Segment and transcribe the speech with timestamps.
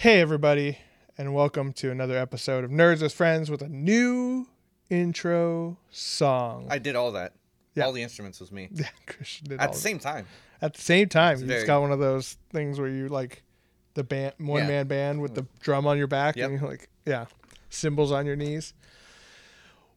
[0.00, 0.78] Hey, everybody,
[1.16, 4.46] and welcome to another episode of Nerds as Friends with a new
[4.88, 6.68] intro song.
[6.70, 7.32] I did all that.
[7.74, 7.84] Yeah.
[7.86, 10.26] All the instruments was me yeah, Christian did at all the of same time.
[10.62, 11.38] at the same time.
[11.40, 13.42] You just very- got one of those things where you like
[13.94, 16.48] the band, one man band with the drum on your back, Yep.
[16.50, 17.26] and you're like, yeah,
[17.68, 18.74] cymbals on your knees.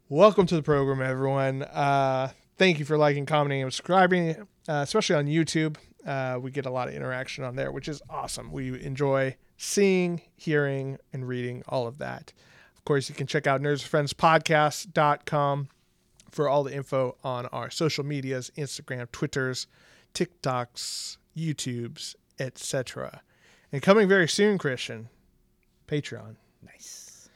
[0.10, 1.62] Welcome to the program, everyone.
[1.62, 4.32] Uh, thank you for liking, commenting, and subscribing,
[4.68, 5.78] uh, especially on YouTube.
[6.06, 8.52] Uh, we get a lot of interaction on there, which is awesome.
[8.52, 12.34] We enjoy seeing, hearing, and reading all of that.
[12.76, 15.68] Of course, you can check out nerdsfriendspodcast.com
[16.32, 19.68] for all the info on our social medias, Instagram, Twitters,
[20.16, 23.22] TikToks, YouTubes, etc.
[23.72, 25.10] And coming very soon, Christian,
[25.88, 26.38] Patreon.
[26.66, 27.30] Nice.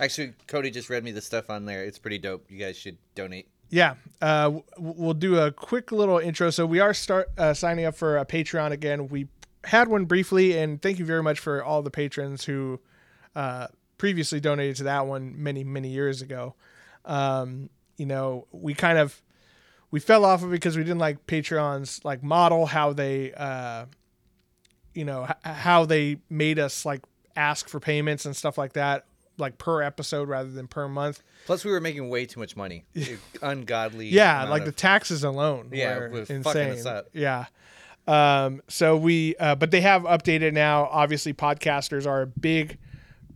[0.00, 1.84] Actually, Cody just read me the stuff on there.
[1.84, 2.50] It's pretty dope.
[2.50, 3.48] You guys should donate.
[3.68, 6.48] Yeah, uh, we'll do a quick little intro.
[6.50, 9.08] So we are start uh, signing up for a Patreon again.
[9.08, 9.26] We
[9.66, 12.80] had one briefly, and thank you very much for all the patrons who
[13.34, 13.66] uh,
[13.98, 16.54] previously donated to that one many many years ago.
[17.04, 19.22] Um, you know, we kind of
[19.90, 23.86] we fell off of it because we didn't like Patreon's like model how they uh,
[24.94, 27.02] you know h- how they made us like
[27.36, 29.04] ask for payments and stuff like that
[29.38, 31.22] like per episode rather than per month.
[31.44, 32.84] Plus, we were making way too much money.
[33.42, 34.08] Ungodly.
[34.08, 35.70] Yeah, like the taxes alone.
[35.72, 36.70] Yeah, were insane.
[36.70, 37.08] us up.
[37.12, 37.46] Yeah.
[38.06, 40.88] Um, so we, uh, but they have updated now.
[40.90, 42.78] Obviously, podcasters are a big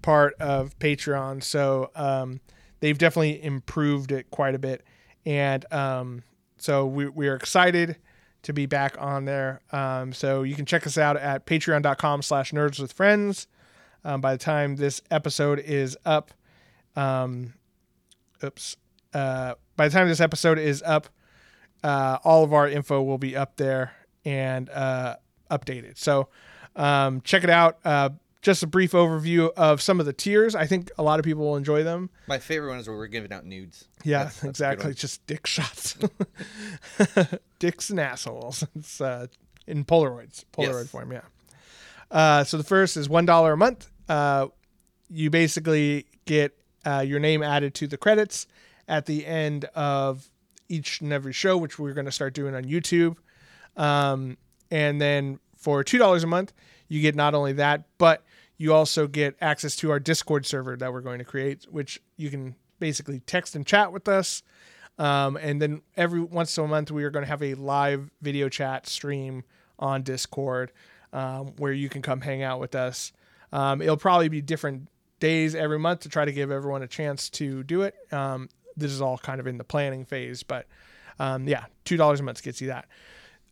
[0.03, 2.41] part of Patreon, so um,
[2.81, 4.85] they've definitely improved it quite a bit,
[5.27, 6.23] and um,
[6.57, 7.97] so we we are excited
[8.43, 9.61] to be back on there.
[9.73, 13.49] Um, so you can check us out at patreon.com/slash nerds with friends.
[14.05, 16.31] Um, by the time this episode is up,
[16.97, 17.55] um,
[18.43, 18.77] oops.
[19.13, 21.09] Uh, by the time this episode is up,
[21.83, 23.93] uh, all of our info will be up there
[24.25, 25.17] and uh,
[25.51, 25.99] updated.
[25.99, 26.29] So
[26.77, 27.79] um, check it out.
[27.85, 28.11] Uh,
[28.43, 30.55] just a brief overview of some of the tiers.
[30.55, 32.09] I think a lot of people will enjoy them.
[32.27, 33.85] My favorite one is where we're giving out nudes.
[34.03, 34.95] Yeah, That's- that's exactly.
[34.95, 35.99] Just dick shots,
[37.59, 38.65] dicks and assholes.
[38.75, 39.27] It's uh,
[39.67, 40.89] in Polaroids, Polaroid Yes.
[40.89, 41.13] form.
[41.13, 41.21] Yeah.
[42.11, 43.91] Uh, so the first is one dollar a month.
[44.09, 44.49] Uh,
[45.09, 46.57] you basically get
[46.87, 48.47] uh, your name added to the credits
[48.89, 50.29] at the end of
[50.69, 53.17] each and every show, which we're going to start doing on YouTube.
[53.77, 54.37] Um,
[54.71, 56.53] and then for two dollars a month,
[56.89, 58.25] you get not only that, but
[58.57, 62.31] you also get access to our Discord server that we're going to create, which you
[62.31, 64.43] can basically text and chat with us.
[64.99, 68.51] Um, and then every once a month, we are going to have a live video
[68.51, 69.45] chat stream
[69.79, 70.73] on Discord
[71.13, 73.13] um, where you can come hang out with us.
[73.53, 74.89] Um, it'll probably be different
[75.21, 77.95] days every month to try to give everyone a chance to do it.
[78.13, 80.67] Um, this is all kind of in the planning phase, but
[81.19, 82.87] um, yeah, two dollars a month gets you that.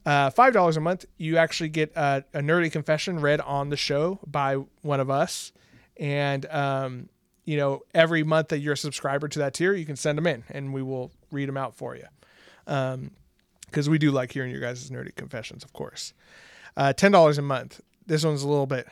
[0.08, 3.76] Uh, Five dollars a month, you actually get a, a nerdy confession read on the
[3.76, 5.52] show by one of us,
[5.98, 7.10] and um,
[7.44, 10.26] you know every month that you're a subscriber to that tier, you can send them
[10.26, 12.06] in, and we will read them out for you.
[12.64, 16.14] Because we do like hearing your guys' nerdy confessions, of course.
[16.74, 17.82] Uh, Ten dollars a month.
[18.06, 18.88] This one's a little bit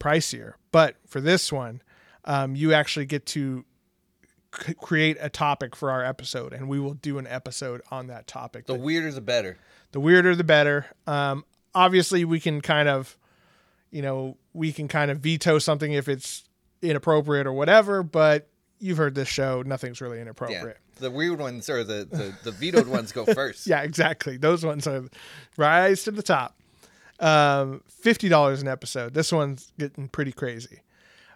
[0.00, 1.80] pricier, but for this one,
[2.24, 3.64] um, you actually get to
[4.54, 8.26] c- create a topic for our episode, and we will do an episode on that
[8.26, 8.66] topic.
[8.66, 9.58] The weirder the better.
[9.92, 10.86] the weirder the better.
[11.06, 11.44] Um,
[11.74, 13.16] obviously, we can kind of,
[13.90, 16.44] you know, we can kind of veto something if it's
[16.82, 18.02] inappropriate or whatever.
[18.02, 20.22] But you've heard this show; nothing's really Yeah.
[20.22, 20.78] inappropriate.
[20.96, 23.66] The weird ones or the, the, the vetoed ones go first.
[23.66, 24.36] Yeah, exactly.
[24.36, 25.04] Those ones are
[25.56, 26.58] rise to the top.
[27.18, 29.14] Um, Fifty dollars an episode.
[29.14, 30.80] This one's getting pretty crazy.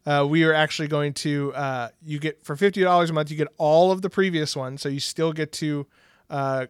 [0.07, 3.31] Uh, we are actually going to uh, you get for fifty dollars a month.
[3.31, 5.87] You get all of the previous ones, so you still get to
[6.29, 6.67] uh,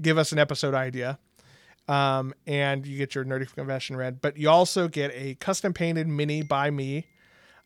[0.00, 1.18] give us an episode idea,
[1.86, 4.20] um, and you get your nerdy confession read.
[4.20, 7.06] But you also get a custom painted mini by me,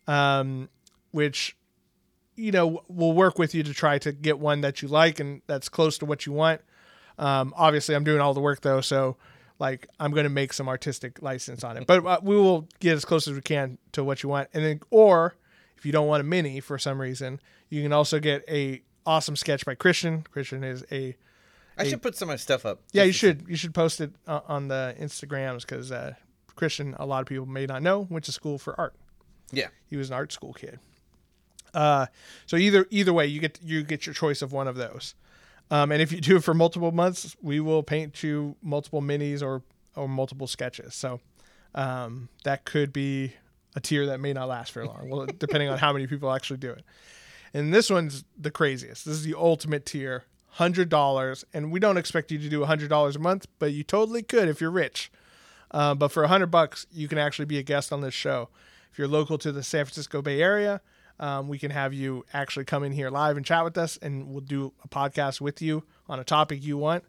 [0.07, 0.69] um,
[1.13, 1.57] which
[2.37, 5.41] you know will work with you to try to get one that you like and
[5.47, 6.61] that's close to what you want.
[7.19, 9.17] Um, obviously, I'm doing all the work though, so
[9.59, 12.95] like I'm going to make some artistic license on it, but uh, we will get
[12.95, 14.49] as close as we can to what you want.
[14.53, 15.35] And then, or
[15.77, 19.37] if you don't want a mini for some reason, you can also get a awesome
[19.37, 20.23] sketch by Christian.
[20.31, 21.17] Christian is a
[21.79, 22.81] I should put some of my stuff up.
[22.93, 23.05] yeah.
[23.05, 26.15] You should you should post it uh, on the Instagrams because uh,
[26.55, 28.95] Christian, a lot of people may not know, went to school for art.
[29.53, 29.69] Yeah.
[29.89, 30.81] He was an art school kid.
[31.75, 32.07] Uh,
[32.47, 35.15] so either either way, you get you get your choice of one of those.
[35.71, 39.43] Um, and if you do it for multiple months, we will paint you multiple minis
[39.43, 39.63] or
[39.95, 40.95] or multiple sketches.
[40.95, 41.21] So
[41.75, 43.33] um, that could be
[43.75, 46.59] a tier that may not last very long, well, depending on how many people actually
[46.59, 46.85] do it.
[47.55, 49.05] And this one's the craziest.
[49.07, 52.91] This is the ultimate tier, hundred dollars, and we don't expect you to do hundred
[52.91, 55.11] dollars a month, but you totally could if you're rich.
[55.71, 58.49] Uh, but for a hundred bucks, you can actually be a guest on this show.
[58.93, 60.81] if you're local to the San Francisco Bay Area,
[61.19, 64.29] um, we can have you actually come in here live and chat with us, and
[64.29, 67.05] we'll do a podcast with you on a topic you want.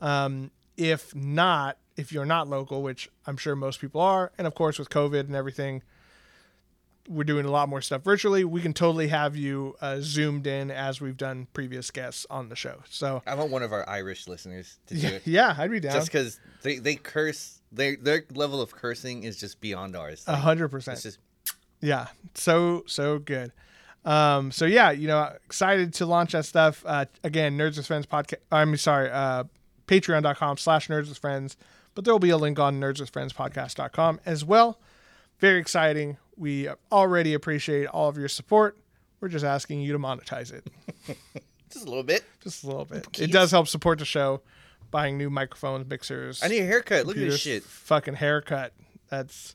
[0.00, 4.54] Um, if not, if you're not local, which I'm sure most people are, and of
[4.54, 5.82] course with COVID and everything,
[7.08, 8.44] we're doing a lot more stuff virtually.
[8.44, 12.56] We can totally have you uh, zoomed in as we've done previous guests on the
[12.56, 12.82] show.
[12.88, 15.26] So I want one of our Irish listeners to do yeah, it.
[15.26, 15.94] yeah I'd be down.
[15.94, 20.22] Just because they, they curse, their their level of cursing is just beyond ours.
[20.26, 21.00] A hundred it's percent.
[21.02, 21.18] just
[21.80, 23.52] Yeah, so so good.
[24.04, 26.82] Um, so yeah, you know, excited to launch that stuff.
[26.86, 28.38] Uh, again, Nerds with Friends podcast.
[28.50, 29.44] I'm sorry, uh,
[29.86, 31.56] Patreon.com slash Nerds with Friends.
[31.94, 34.78] But there will be a link on Nerds with Friends podcast.com as well.
[35.40, 36.16] Very exciting.
[36.36, 38.78] We already appreciate all of your support.
[39.20, 40.64] We're just asking you to monetize it
[41.70, 42.22] just a little bit.
[42.40, 43.18] just a little bit.
[43.20, 44.42] It does help support the show.
[44.90, 46.42] Buying new microphones, mixers.
[46.42, 47.04] I need a haircut.
[47.04, 47.62] Look at this shit.
[47.62, 48.72] Fucking haircut.
[49.10, 49.54] That's.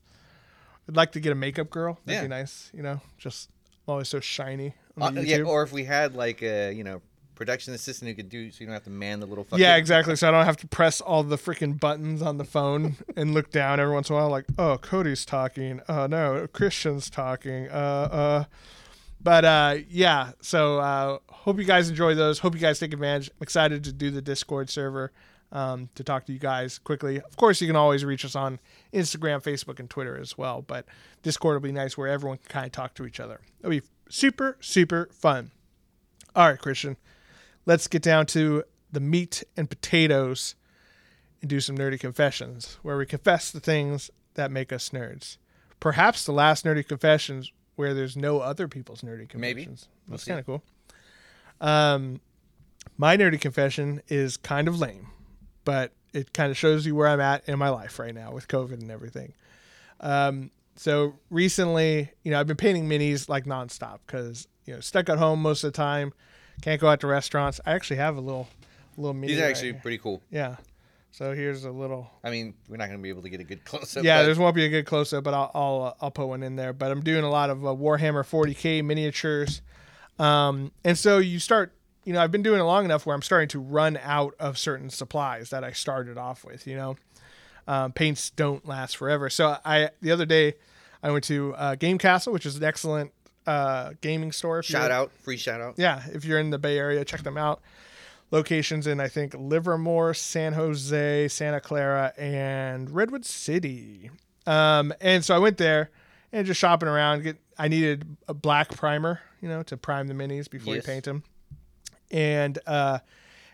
[0.88, 2.00] I'd like to get a makeup girl.
[2.06, 2.69] That'd be nice.
[2.74, 3.50] You know, just
[3.88, 4.74] always so shiny.
[5.00, 7.01] Uh, yeah, or if we had like a you know
[7.35, 9.75] production assistant who could do so you don't have to man the little fucking yeah,
[9.75, 10.15] exactly.
[10.15, 13.51] So I don't have to press all the freaking buttons on the phone and look
[13.51, 15.81] down every once in a while, like, oh, Cody's talking.
[15.88, 17.69] Uh, no, Christian's talking.
[17.69, 17.74] Uh,
[18.12, 18.44] uh.
[19.21, 22.39] But uh, yeah, so uh, hope you guys enjoy those.
[22.39, 23.30] Hope you guys take advantage.
[23.30, 25.13] I'm excited to do the Discord server
[25.54, 27.22] um, to talk to you guys quickly.
[27.22, 28.60] Of course, you can always reach us on
[28.94, 30.62] Instagram, Facebook, and Twitter as well.
[30.62, 30.86] But
[31.22, 33.40] Discord will be nice where everyone can kind of talk to each other.
[33.60, 35.52] It'll be super, super fun.
[36.36, 36.98] All right, Christian,
[37.66, 40.56] let's get down to the meat and potatoes
[41.42, 45.38] and do some nerdy confessions where we confess the things that make us nerds.
[45.80, 49.66] Perhaps the last nerdy confessions where there's no other people's nerdy Maybe.
[49.66, 49.88] confessions.
[50.08, 50.64] We'll That's kind of cool.
[51.62, 52.22] Um,
[52.98, 55.08] my nerdy confession is kind of lame,
[55.65, 58.48] but it kind of shows you where I'm at in my life right now with
[58.48, 59.33] COVID and everything.
[60.00, 65.10] Um, so recently, you know, I've been painting minis like nonstop because you know stuck
[65.10, 66.13] at home most of the time,
[66.62, 67.60] can't go out to restaurants.
[67.65, 68.48] I actually have a little,
[68.98, 69.33] little mini.
[69.33, 69.80] These are actually here.
[69.81, 70.21] pretty cool.
[70.30, 70.57] yeah.
[71.12, 72.09] So here's a little.
[72.24, 74.04] I mean, we're not gonna be able to get a good close up.
[74.04, 76.27] yeah, but there's won't be a good close up, but I'll I'll, uh, I'll put
[76.27, 76.74] one in there.
[76.74, 79.62] But I'm doing a lot of uh, Warhammer 40k miniatures,
[80.19, 81.71] um, and so you start.
[82.06, 84.58] You know, I've been doing it long enough where I'm starting to run out of
[84.58, 86.68] certain supplies that I started off with.
[86.68, 86.96] You know,
[87.68, 89.30] um, paints don't last forever.
[89.30, 90.56] So I the other day
[91.02, 93.12] I went to uh, Game Kastle, which is an excellent
[93.48, 94.64] uh, gaming store.
[94.64, 95.76] shout out, free shout out.
[95.78, 97.62] yeah, if you're in the Bay Area, check them out.
[98.32, 104.10] Locations in I think Livermore, San Jose, Santa Clara, and Redwood City.
[104.48, 105.92] Um, and so I went there
[106.32, 107.24] and just shopping around.
[107.24, 110.84] Get I needed a black primer, you know, to prime the minis before Yes.
[110.88, 111.24] you paint them.
[112.13, 113.00] And uh,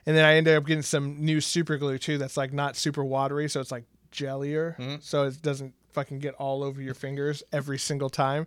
[0.06, 2.17] and then I ended up getting some new super glue too.
[2.19, 5.01] That's like not super watery, so it's like jellier, Mhm.
[5.01, 8.45] so it doesn't fucking get all over your fingers every single time.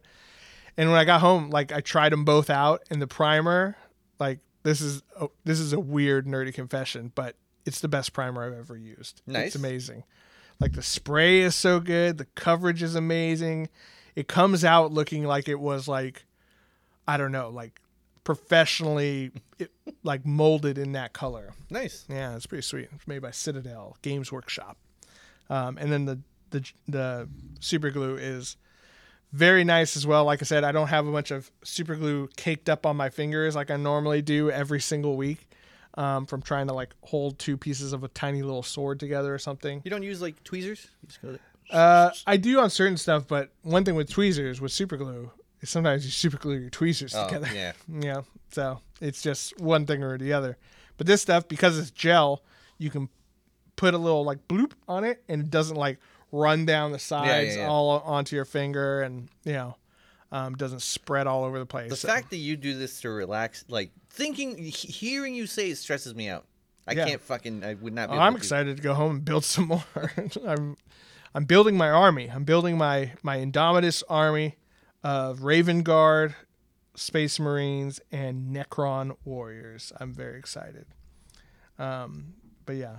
[0.77, 3.77] And when I got home, like I tried them both out, and the primer,
[4.21, 8.45] like this is a, this is a weird nerdy confession, but it's the best primer
[8.45, 9.23] I've ever used.
[9.27, 9.49] Nice.
[9.49, 10.05] It's amazing.
[10.61, 13.69] Like the spray is so good, the coverage is amazing.
[14.15, 16.25] It comes out looking like it was like
[17.09, 17.81] I don't know, like
[18.25, 19.71] professionally it,
[20.03, 21.53] like molded in that color.
[21.71, 22.05] Nice.
[22.09, 22.89] Yeah, it's pretty sweet.
[22.95, 24.77] It's made by Citadel Games Workshop.
[25.51, 27.29] Um, and then the the the
[27.61, 28.57] super glue is
[29.33, 30.25] very nice as well.
[30.25, 33.11] Like I said, I don't have a bunch of super glue caked up on my
[33.11, 35.49] fingers like I normally do every single week.
[35.95, 39.39] Um, from trying to like hold two pieces of a tiny little sword together or
[39.39, 39.83] something.
[39.85, 40.89] You don't use like tweezers?
[41.03, 41.39] You just go
[41.71, 45.31] Uh, I do on certain stuff, but one thing with tweezers with super glue
[45.65, 47.49] sometimes you super glue your tweezers oh, together.
[47.55, 47.73] yeah.
[48.01, 48.23] Yeah.
[48.51, 50.59] So it's just one thing or the other.
[50.97, 52.43] But this stuff, because it's gel,
[52.79, 53.09] you can
[53.77, 55.99] put a little like bloop on it and it doesn't like
[56.31, 57.67] run down the sides yeah.
[57.67, 59.77] all onto your finger and, you know,
[60.31, 61.91] um, doesn't spread all over the place.
[61.91, 65.77] The So- fact that you do this to relax, like thinking, hearing you say it
[65.77, 66.47] stresses me out.
[66.87, 67.07] I Yeah.
[67.07, 67.63] can't fucking.
[67.65, 68.11] I would not.
[68.11, 69.85] Be Oh, I'm to- excited to go home and build some more.
[70.47, 70.77] I'm
[71.35, 72.29] I'm building my army.
[72.29, 74.57] I'm building my my Indomitus army
[75.03, 76.35] of Raven Guard,
[76.95, 79.93] Space Marines, and Necron warriors.
[79.99, 80.87] I'm very excited.
[81.79, 82.35] Um,
[82.67, 82.97] but yeah,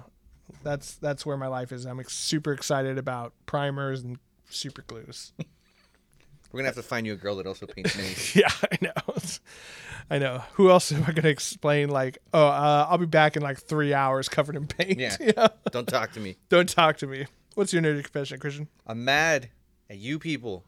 [0.63, 1.86] that's that's where my life is.
[1.86, 4.17] I'm ex- super excited about primers and
[4.50, 5.33] super glues.
[6.51, 8.36] We're gonna have to find you a girl that also paints minis.
[8.36, 9.13] yeah, I know.
[10.10, 10.43] I know.
[10.53, 11.89] Who else am I going to explain?
[11.89, 15.00] Like, oh, uh, I'll be back in like three hours covered in paint.
[15.00, 15.48] Yeah.
[15.72, 16.36] Don't talk to me.
[16.50, 17.25] Don't talk to me.
[17.55, 18.67] What's your nerdy confession, Christian?
[18.86, 19.50] I'm mad
[19.89, 20.65] at you people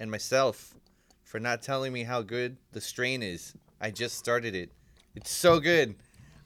[0.00, 0.74] and myself
[1.22, 3.54] for not telling me how good the strain is.
[3.80, 4.72] I just started it.
[5.14, 5.94] It's so good.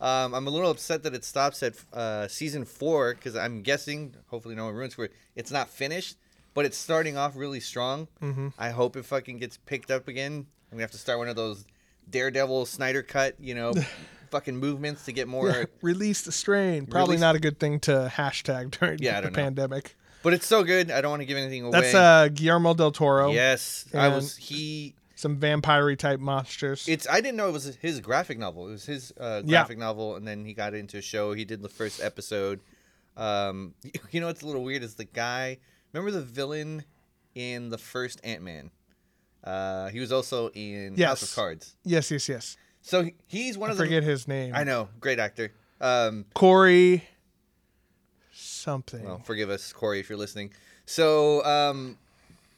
[0.01, 4.15] Um, I'm a little upset that it stops at uh, season four because I'm guessing,
[4.27, 5.13] hopefully no one ruins for it.
[5.37, 6.17] It's not finished,
[6.53, 8.09] but it's starting off really strong.
[8.21, 8.49] Mm-hmm.
[8.59, 10.33] I hope it fucking gets picked up again.
[10.71, 11.65] I'm gonna have to start one of those
[12.11, 13.73] Daredevil Snyder cut, you know,
[14.31, 15.67] fucking movements to get more.
[15.81, 16.87] Release the strain.
[16.87, 19.97] Probably Release- not a good thing to hashtag during Yeah, the pandemic.
[20.25, 20.91] But it's so good.
[20.91, 21.71] I don't want to give anything away.
[21.81, 23.31] That's uh, Guillermo del Toro.
[23.31, 24.97] yes, I was he.
[25.17, 26.89] Some vampire type monsters.
[26.89, 28.67] It's I didn't know it was his graphic novel.
[28.69, 29.61] It was his uh, Yeah.
[29.61, 31.33] graphic novel, and then he got into a show.
[31.35, 32.61] He did the first episode.
[33.17, 33.75] Um,
[34.11, 35.59] you know what's a little weird is the guy.
[35.93, 36.85] Remember the villain
[37.37, 38.71] in the first Ant Man?
[39.45, 41.23] Uh, he was also in House Yes.
[41.23, 41.77] of Cards.
[41.85, 42.57] yes, yes, yes.
[42.83, 43.85] So he's one I of the.
[43.85, 44.53] forget his name.
[44.55, 45.53] I know, great actor.
[45.81, 47.05] Um, Corey
[48.65, 49.05] something.
[49.05, 50.51] well, forgive us, Corey, if you're listening.
[50.87, 51.97] So um,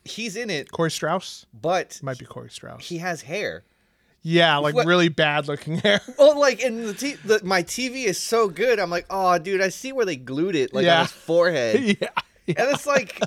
[0.05, 1.47] he's in it, Corey Strauss?
[1.53, 2.89] but Might be Corey Strauss.
[2.89, 3.63] he has hair.
[4.23, 6.01] yeah, like What- really bad looking hair.
[6.19, 8.79] Well, like, and the, t- the my TV is so good.
[8.81, 11.01] I'm like, oh, dude, I see where they glued it, like Yeah.
[11.01, 11.81] on his forehead.
[12.01, 12.09] yeah.
[12.49, 13.21] And it's like,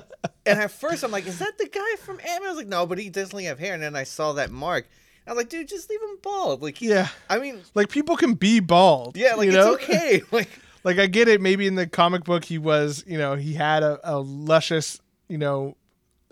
[0.46, 2.42] and at first I'm like, is that the guy from Ant-Man?
[2.44, 3.74] I was like, no, but he definitely have hair.
[3.74, 4.88] And then I saw that mark.
[5.26, 6.62] I was like, dude, just leave him bald.
[6.62, 7.08] Like, Yeah.
[7.28, 9.16] I mean, Like people can be bald.
[9.18, 9.74] yeah, like it's know?
[9.74, 10.22] okay.
[10.32, 10.48] Like,
[10.84, 11.40] Like I get it.
[11.40, 15.38] Maybe in the comic book he was, you know, he had a, a luscious, you
[15.38, 15.76] know,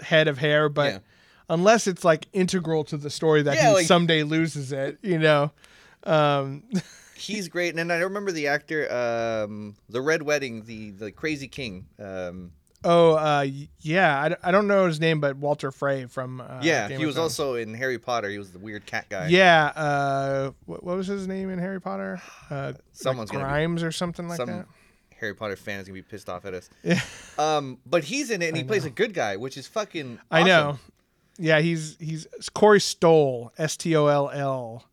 [0.00, 0.98] head of hair, but Yeah.
[1.50, 5.18] unless it's like integral to the story that Yeah, he like- someday loses it, you
[5.18, 5.50] know.
[6.04, 6.62] Um,
[7.16, 7.70] he's great.
[7.70, 11.86] And then I remember the actor, um, the Red Wedding, the the Crazy King.
[11.98, 12.52] Um,
[12.84, 13.46] oh, uh,
[13.80, 14.36] yeah.
[14.42, 17.16] I, I don't know his name, but Walder Frey from uh, yeah, Game he was
[17.16, 17.38] Thrones.
[17.38, 18.28] also in Harry Potter.
[18.28, 19.28] He was the weird cat guy.
[19.28, 19.66] Yeah.
[19.74, 22.20] Uh, what, what was his name in Harry Potter?
[22.50, 24.66] Uh, Someone's like gonna be- or something like Some that.
[25.20, 26.70] Harry Potter fan is gonna be pissed off at us.
[26.82, 27.00] Yeah.
[27.38, 30.18] Um, but he's in it and he plays a good guy, which is fucking.
[30.30, 30.78] I know.
[31.38, 34.84] Yeah, he's he's Corey Stoll, S T O L L,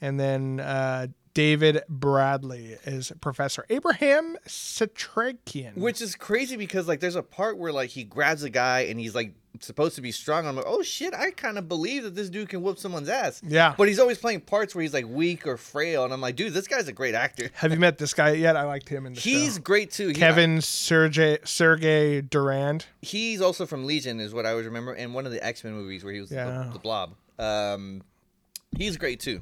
[0.00, 5.76] and then uh, David Bradley is Professor Abraham Setrakian.
[5.76, 8.98] Which is crazy because like there's a part where like he grabs a guy and
[9.00, 10.46] he's like supposed to be strong.
[10.46, 13.40] I'm like, oh shit, I kind of believe that this dude can whoop someone's ass.
[13.46, 13.74] yeah.
[13.76, 16.52] But he's always playing parts where he's like weak or frail, and I'm like, dude,
[16.54, 17.50] this guy's a great actor.
[17.54, 18.56] Have you met this guy yet?
[18.56, 19.60] I liked him in the He's show.
[19.60, 20.12] great too.
[20.12, 22.86] Kevin Sergey Sergey Durand.
[23.00, 25.74] he's also from Legion, is what I always remember, and one of the X Men
[25.74, 26.64] movies where he was Yeah.
[26.66, 27.14] the, the Blob.
[27.38, 28.02] Um,
[28.76, 29.40] he's great too.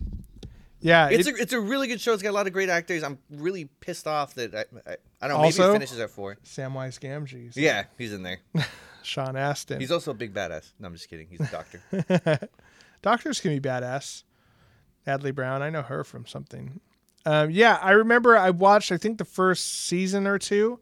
[0.81, 2.13] Yeah, It's it- a it's a really good show.
[2.15, 3.03] It's got a lot of great actors.
[3.03, 4.61] I'm really pissed off that I
[4.91, 5.43] I, I don't know.
[5.43, 6.37] Maybe Also- it finishes at four.
[6.45, 7.53] Samwise Gamgee.
[7.55, 8.39] Yeah, he's in there.
[9.03, 9.81] Sean Astin.
[9.81, 10.73] He's also a big badass.
[10.79, 11.27] No, I'm just kidding.
[11.31, 12.49] He's a doctor.
[13.03, 14.25] Doctors can be badass.
[15.07, 16.81] Natalie Brown, I know her from something.
[17.25, 20.81] Um, yeah, I remember I watched I think the first season or two,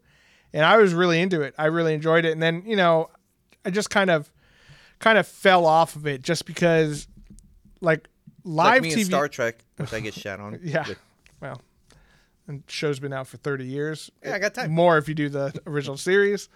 [0.53, 1.55] and I was really into it.
[1.59, 3.11] I really enjoyed it, and then you know,
[3.65, 4.33] I just kind of,
[4.99, 7.07] kind of fell off of it just because,
[7.81, 8.09] like,
[8.49, 9.05] live like TV.
[9.05, 10.59] Star Trek, which I get shot on.
[10.63, 10.85] Yeah.
[10.87, 10.99] But-
[11.41, 11.63] well,
[12.49, 14.11] and show's been out for thirty years.
[14.25, 14.73] Yeah, I got time.
[14.73, 16.49] More if you do the original series.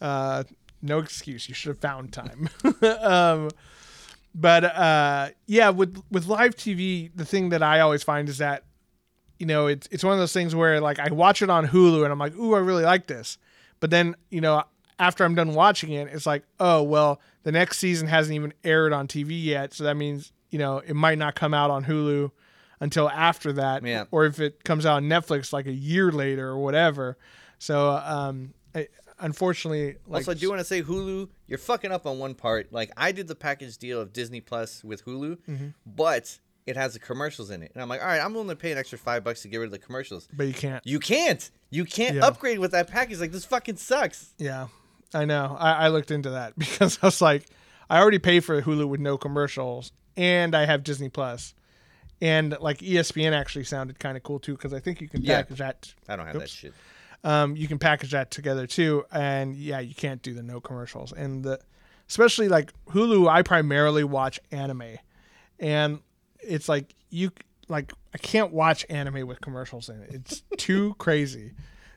[0.00, 0.44] Uh,
[0.82, 1.48] no excuse.
[1.48, 2.48] You should have found time.
[3.00, 3.50] um,
[4.34, 8.64] but uh, yeah, with with live TV, the thing that I always find is that
[9.38, 12.02] you know it's it's one of those things where like I watch it on Hulu
[12.02, 13.38] and I'm like, ooh, I really like this,
[13.80, 14.64] but then you know
[14.98, 18.92] after I'm done watching it, it's like, oh well, the next season hasn't even aired
[18.92, 22.30] on TV yet, so that means you know it might not come out on Hulu
[22.80, 24.04] until after that, Yeah.
[24.10, 27.18] or if it comes out on Netflix like a year later or whatever.
[27.58, 28.88] So um, I,
[29.18, 32.72] unfortunately, like also, I do want to say Hulu, you're fucking up on one part.
[32.72, 35.66] Like I did the package deal of Disney Plus with Hulu, Mm-hmm.
[35.86, 38.54] but it has the commercials in it, and I'm like, all right, I'm willing to
[38.56, 40.28] pay an extra five bucks to get rid of the commercials.
[40.32, 40.86] but you can't.
[40.86, 41.50] You can't.
[41.70, 42.26] You can't Yeah.
[42.26, 43.18] upgrade with that package.
[43.18, 44.34] Like this fucking sucks.
[44.38, 44.68] Yeah,
[45.12, 45.56] I know.
[45.58, 47.46] I, I looked into that because I was like,
[47.88, 51.54] I already pay for Hulu with no commercials, and I have Disney Plus,
[52.20, 55.38] and like ESPN actually sounded kind of cool too because I think you can Yeah.
[55.42, 55.94] package that.
[56.08, 56.72] I don't have that shit.
[57.22, 61.12] Um, you can package that together too, and yeah, you can't do the no commercials,
[61.12, 61.60] and the
[62.08, 63.28] especially like Hulu.
[63.28, 64.96] I primarily watch anime,
[65.58, 66.00] and
[66.40, 67.30] it's like you
[67.68, 70.10] like I can't watch anime with commercials in it.
[70.14, 71.52] It's too crazy.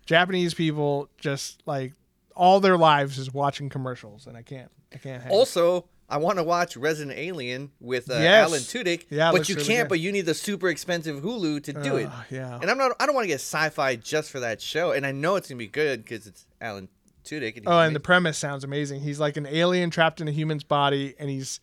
[0.05, 1.93] Japanese people just like
[2.35, 4.69] all their lives is watching commercials, and I can't.
[4.93, 5.23] I can't.
[5.23, 8.47] Have Also, I want to watch Resident Alien with uh, Yes.
[8.47, 9.85] Alan Tudyk, Yeah, but you really can't.
[9.85, 9.89] good.
[9.89, 12.09] But you need the super expensive Hulu to do it.
[12.29, 12.59] Yeah.
[12.61, 12.91] And I'm not.
[12.99, 14.91] I don't want to get Syfy just for that show.
[14.91, 16.87] And I know it's gonna be good because it's Alan
[17.25, 17.57] Tudyk.
[17.57, 19.01] And Oh, and the premise sounds amazing.
[19.01, 21.59] He's like an alien trapped in a human's body, and he's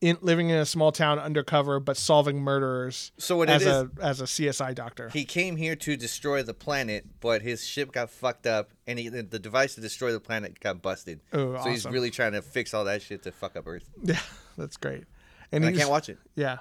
[0.00, 4.20] in, living in a small town undercover, but solving murderers so as is, a as
[4.20, 5.08] a CSI doctor.
[5.10, 9.08] he came here to destroy the planet, but his ship got fucked up, and he,
[9.08, 11.20] the, device to destroy the planet got busted.
[11.32, 13.88] Oh, so he's really trying to fix all that shit to fuck up Earth.
[14.02, 14.20] Yeah,
[14.56, 15.04] that's great.
[15.52, 16.18] And And, I can't watch it.
[16.34, 16.58] Yeah,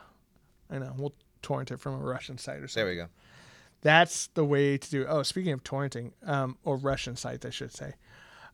[0.70, 0.94] I know.
[0.98, 2.86] We'll torrent it from a Russian site or something.
[2.86, 3.08] There we go.
[3.82, 5.02] That's the way to do.
[5.04, 5.08] It.
[5.10, 7.94] Oh, speaking of torrenting, um, or Russian sites, I should say.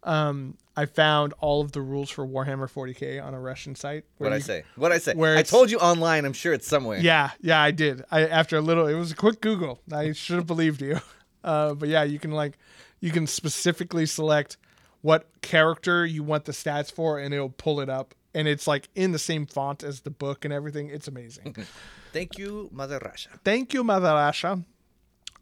[0.03, 4.05] Um, I found all of the rules for Warhammer 40k on a Russian site.
[4.17, 4.63] What I say?
[4.75, 5.13] What I say?
[5.13, 6.25] where I told you online.
[6.25, 6.99] I'm sure it's somewhere.
[6.99, 8.03] Yeah, yeah, I did.
[8.09, 9.79] I after a little, it was a quick Google.
[9.91, 10.99] I should have believed you.
[11.43, 12.57] Uh, but yeah, you can like,
[13.01, 14.55] you can specifically select
[15.01, 18.87] what character you want the stats for, and it'll pull it up, and it's like
[18.95, 20.87] in the same font as the book and everything.
[20.87, 21.53] It's amazing.
[22.13, 23.31] Thank you, Mother Russia.
[23.43, 24.63] Thank you, Mother Russia.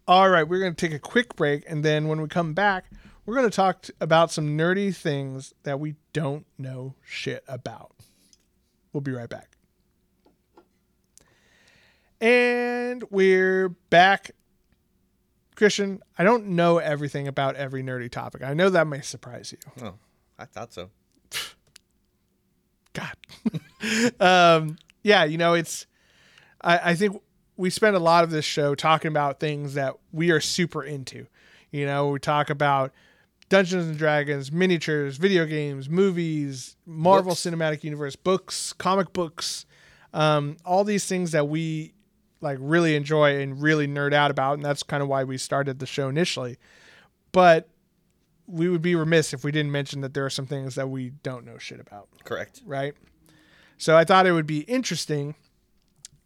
[0.07, 2.85] All right, we're going to take a quick break, and then when we come back,
[3.25, 7.91] we're going to talk t- about some nerdy things that we don't know shit about.
[8.93, 9.57] We'll be right back.
[12.19, 14.31] And we're back.
[15.55, 18.43] Christian, I don't know everything about every nerdy topic.
[18.43, 19.85] I know that may surprise you.
[19.85, 19.93] Oh,
[20.37, 20.89] I thought so.
[22.93, 23.15] God.
[24.19, 25.87] um, yeah, you know, it's.
[26.61, 27.21] I, I think
[27.57, 31.27] we spend a lot of this show talking about things that we are super into.
[31.71, 32.91] You know, we talk about
[33.51, 37.41] Dungeons and Dragons, miniatures, video games, movies, Marvel Books.
[37.41, 39.65] Cinematic Universe, books, comic books,
[40.13, 41.93] um, all these things that we
[42.39, 45.79] like really enjoy and really nerd out about, and that's kind of why we started
[45.79, 46.57] the show initially.
[47.33, 47.67] But
[48.47, 51.09] we would be remiss if we didn't mention that there are some things that we
[51.09, 52.61] don't know shit about Correct.
[52.65, 52.93] right?
[53.77, 55.35] So I thought it would be interesting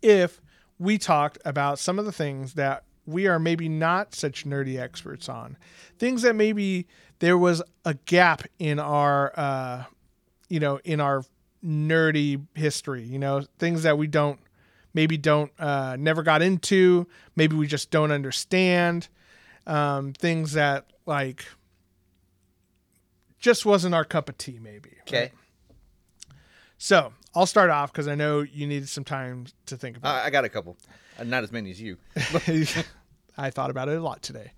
[0.03, 0.41] if
[0.77, 5.29] we talked about some of the things that we are maybe not such nerdy experts
[5.29, 5.57] on,
[5.97, 6.87] things that maybe
[7.19, 9.83] there was a gap in our, uh,
[10.49, 11.23] you know, in our
[11.63, 13.03] nerdy history.
[13.03, 14.39] You know, things that we don't
[14.93, 19.09] maybe don't uh, never got into, maybe we just don't understand,
[19.67, 21.45] um, things that like
[23.39, 24.89] just wasn't our cup of tea, maybe.
[24.89, 25.01] right?
[25.01, 25.31] Okay.
[26.77, 30.15] So I'll start off because I know you needed some time to think about.
[30.15, 30.77] I I got a couple.
[31.19, 31.97] Uh, not as many as you.
[33.37, 34.51] I thought about it a lot today.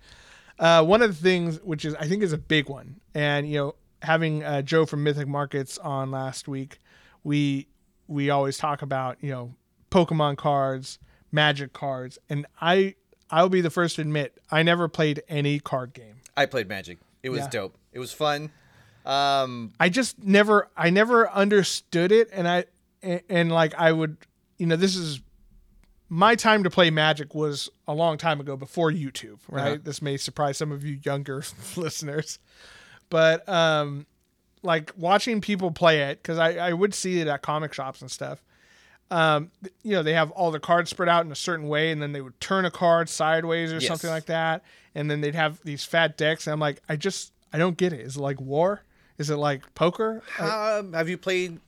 [0.58, 3.58] Uh, one of the things, which is I think is a big one, and you
[3.58, 6.78] know, having uh, Joe from Mythic Markets on last week,
[7.24, 7.68] we
[8.08, 9.54] we always talk about you know
[9.90, 10.98] Pokemon cards,
[11.30, 12.94] Magic cards, and I
[13.30, 16.16] I'll be the first to admit I never played any card game.
[16.36, 16.98] I played Magic.
[17.22, 17.48] It was Yeah.
[17.50, 17.78] dope.
[17.92, 18.50] It was fun.
[19.06, 22.64] Um, I just never I never understood it and I
[23.02, 24.16] and, and like I would
[24.58, 25.20] you know this is
[26.08, 29.72] my time to play magic was a long time ago before YouTube, right?
[29.72, 29.78] Uh-huh.
[29.82, 31.42] This may surprise some of you younger
[31.76, 32.38] listeners.
[33.10, 34.06] But um
[34.62, 38.10] like watching people play it cuz I I would see it at comic shops and
[38.10, 38.42] stuff.
[39.10, 39.50] Um
[39.82, 42.12] you know, they have all the cards spread out in a certain way and then
[42.12, 43.86] they would turn a card sideways or Yes.
[43.88, 44.62] something like that
[44.94, 47.92] and then they'd have these fat decks and I'm like I just I don't get
[47.92, 48.00] it.
[48.00, 48.82] Is it like war?
[49.16, 50.22] Is it like poker?
[50.38, 51.60] Um, have you played?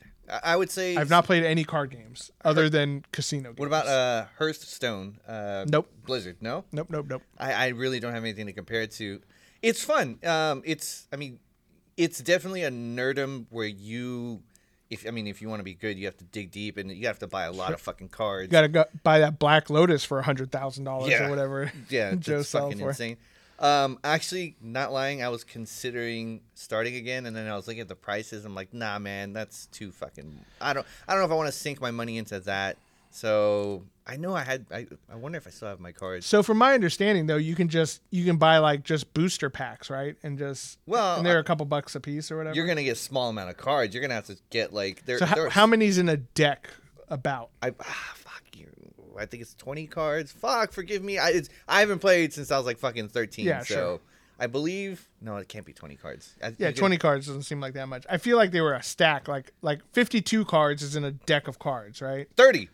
[0.45, 0.97] I would say.
[0.97, 3.59] I've not played any card games other than casino games.
[3.59, 5.19] What about uh, Hearthstone?
[5.27, 5.89] Uh, Nope.
[6.07, 6.37] Blizzard.
[6.41, 6.65] No.
[6.73, 7.23] Nope, nope, nope.
[7.39, 9.21] I, I really don't have anything to compare it to.
[9.63, 10.19] It's fun.
[10.25, 11.39] Um, it's I mean,
[11.97, 14.43] it's definitely a nerdum where you,
[14.89, 16.91] if I mean, if you want to be good, you have to dig deep and
[16.91, 18.47] you have to buy a lot of fucking cards.
[18.49, 21.27] You gotta go buy that Black Lotus for a hundred thousand dollars Yeah.
[21.27, 21.71] or whatever.
[21.91, 22.89] yeah, Joe fucking for.
[22.91, 23.17] insane.
[23.61, 27.89] Um, actually, not lying, I was considering starting again, and then I was looking at
[27.89, 28.47] the prices.
[28.47, 30.45] I'm like, nah, man, that's too fucking.
[30.61, 30.87] I don't.
[31.07, 32.79] I don't know if I want to sink my money into that.
[33.11, 34.65] So I know I had.
[34.71, 36.25] I, I wonder if I still have my cards.
[36.25, 39.91] So from my understanding though, you can just you can buy like just booster packs,
[39.91, 40.17] right?
[40.23, 42.57] And just Well, and they're a couple bucks a piece or whatever.
[42.57, 43.95] You're gonna get a small amount of cards.
[43.95, 45.19] You're gonna have to get like there.
[45.19, 46.71] so how, how many's in a deck
[47.09, 47.51] about?
[47.61, 48.15] I ah.
[49.21, 50.33] I think it's 20 cards.
[50.33, 51.19] Fuck, forgive me.
[51.19, 53.47] I it's, I haven't played since I was like fucking 13.
[53.47, 54.01] Yeah, so sure.
[54.39, 56.35] I believe no, it can't be 20 cards.
[56.43, 58.07] I- Yeah, you can- twenty cards doesn't seem like that much.
[58.09, 59.29] I feel like they were a stack.
[59.29, 62.27] Like like fifty two cards is in a deck of cards, right?
[62.37, 62.69] 30.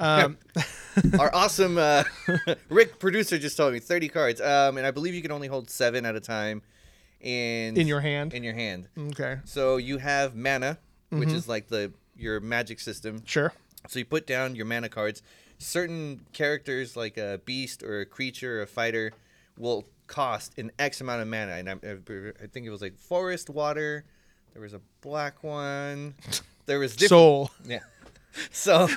[0.00, 0.38] Um,
[1.18, 2.04] Our awesome uh,
[2.68, 4.40] Rick producer just told me 30 cards.
[4.40, 6.62] Um, and I believe you can only hold seven at a time.
[7.20, 8.32] And in your hand.
[8.32, 8.88] in your hand.
[8.96, 10.78] Okay, So you have mana,
[11.10, 11.20] Mm-hmm.
[11.20, 13.22] which is like the your magic system.
[13.24, 13.52] sure.
[13.88, 15.22] So you put down your mana cards.
[15.58, 19.12] Certain characters, like a beast or a creature or a fighter,
[19.56, 21.52] will cost an X amount of mana.
[21.52, 24.04] And I, I think it was like forest, water.
[24.52, 26.14] There was a black one.
[26.66, 27.08] There was different.
[27.10, 27.50] Soul.
[27.64, 27.80] yeah.
[28.50, 28.88] So,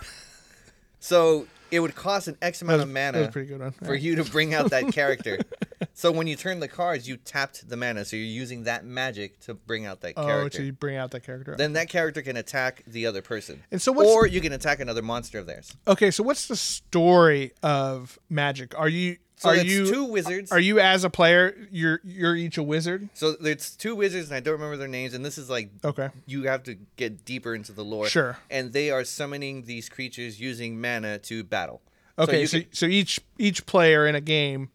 [0.99, 3.71] so it would cost an X amount was, of mana a pretty good one.
[3.71, 5.39] for you to bring out that character.
[5.93, 8.05] so when you turn the cards, you tapped the mana.
[8.05, 10.57] So you're using that magic to bring out that Oh, character.
[10.59, 11.55] so you bring out that character.
[11.57, 13.63] then that character can attack the other person.
[13.71, 15.75] And so what's- or you can attack another monster of theirs.
[15.87, 18.77] Okay, so what's the story of Magic?
[18.77, 20.51] Are you So are you two wizards.
[20.51, 23.09] are you as a player you're you're each a wizard?
[23.13, 25.13] so it's two wizards, and I don't remember their names.
[25.13, 26.09] And this is like Okay.
[26.27, 28.07] you have to get deeper into the lore.
[28.07, 28.37] Sure.
[28.49, 31.81] And they are summoning these creatures using mana to battle.
[32.19, 34.69] Okay, you so can- so, each each player in a game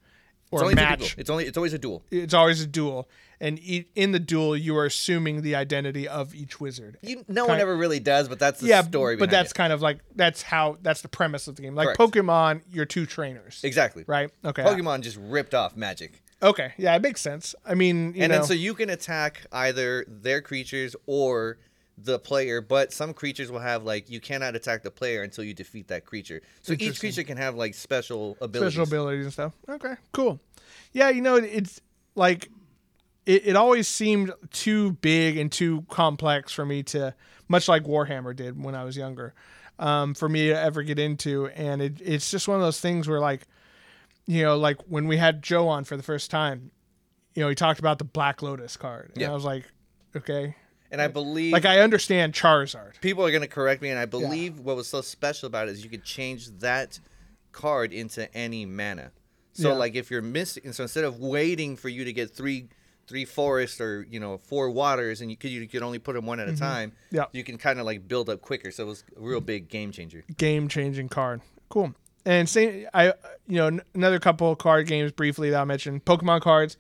[0.62, 1.14] or two match.
[1.19, 2.03] It's only it's always a duel.
[2.11, 3.09] it's always a duel
[3.40, 6.97] and e- in the duel you are assuming the identity of each wizard.
[7.03, 9.16] You, no one Kind- ever really does, but that's the yeah, story.
[9.16, 9.55] but that's it.
[9.55, 11.75] kind of like that's how that's the premise of the game.
[11.75, 12.01] Like Correct.
[12.14, 14.31] Pokemon, you're two trainers, exactly right?
[14.45, 16.23] Okay, Pokemon just ripped off magic.
[16.42, 17.55] okay, yeah, it makes sense.
[17.64, 21.59] I mean, you and know, then so you can attack either their creatures or
[21.98, 25.54] the player, but some creatures will have like you cannot attack the player until you
[25.54, 26.42] defeat that creature.
[26.62, 28.74] So each creature can have like special abilities.
[28.74, 29.52] special abilities and stuff.
[29.68, 30.40] Okay, cool.
[30.92, 31.80] Yeah, you know, it's
[32.14, 32.50] like
[33.26, 37.14] it, it always seemed too big and too complex for me to,
[37.48, 39.35] much like Warhammer did when I was younger,
[39.78, 41.48] um, for me to ever get into.
[41.48, 43.46] And it, it's just one of those things where, like,
[44.26, 46.70] you know, like when we had Joe on for the first time,
[47.35, 49.11] you know, he talked about the Black Lotus card.
[49.14, 49.30] And Yeah.
[49.30, 49.64] I was like,
[50.14, 50.56] okay.
[50.90, 53.01] And I believe Like, I understand Charizard.
[53.01, 55.72] people are going to correct me, and I believe what was so special about it
[55.72, 57.01] is you could change that
[57.53, 59.11] card into any mana.
[59.53, 59.75] So Yeah.
[59.77, 62.68] like if you're missing, so instead of waiting for you to get three
[63.09, 66.27] three forests or you know four waters, and you could you could only put them
[66.27, 66.90] one at a time.
[66.90, 67.16] Mm-hmm.
[67.16, 67.25] Yeah.
[67.33, 68.70] you can kind of like build up quicker.
[68.70, 70.25] So it was a real big game changer.
[70.37, 71.40] game changing card.
[71.68, 71.94] Cool.
[72.27, 73.07] And same, I
[73.46, 76.05] you know n- another couple of card games briefly that I mentioned.
[76.05, 76.77] Pokemon cards.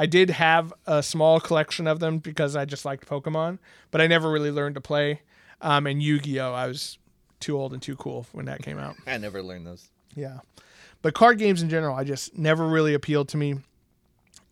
[0.00, 3.58] I did have a small collection of them because I just liked Pokemon,
[3.90, 5.20] but I never really learned to play.
[5.60, 6.96] Um, and Yu Gi Oh, I was
[7.38, 8.96] too old and too cool when that came out.
[9.06, 9.90] I never learned those.
[10.14, 10.38] Yeah.
[11.02, 13.56] But card games in general, I just never really appealed to me.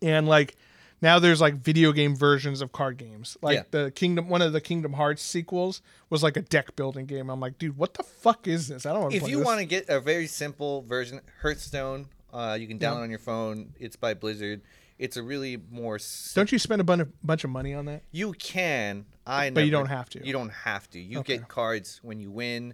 [0.03, 0.55] And like
[1.01, 3.35] now there's like video game versions of card games.
[3.41, 3.63] Like Yeah.
[3.71, 5.81] the Kingdom one of the Kingdom Hearts sequels
[6.11, 7.27] was like a deck building game.
[7.31, 8.85] I'm like, dude, what the fuck is this?
[8.85, 12.55] I don't want to If you want to get a very simple version, Hearthstone, uh,
[12.59, 13.73] you can download on your phone.
[13.79, 14.61] It's by Blizzard.
[14.99, 15.95] It's a really more.
[15.95, 18.03] s- Don't you spend a bunch of, bunch of money on that?
[18.11, 19.05] You can.
[19.25, 19.49] I.
[19.49, 20.25] Know But you don't have to.
[20.25, 20.99] You don't have to.
[20.99, 21.37] You Okay.
[21.37, 22.73] get cards when you win.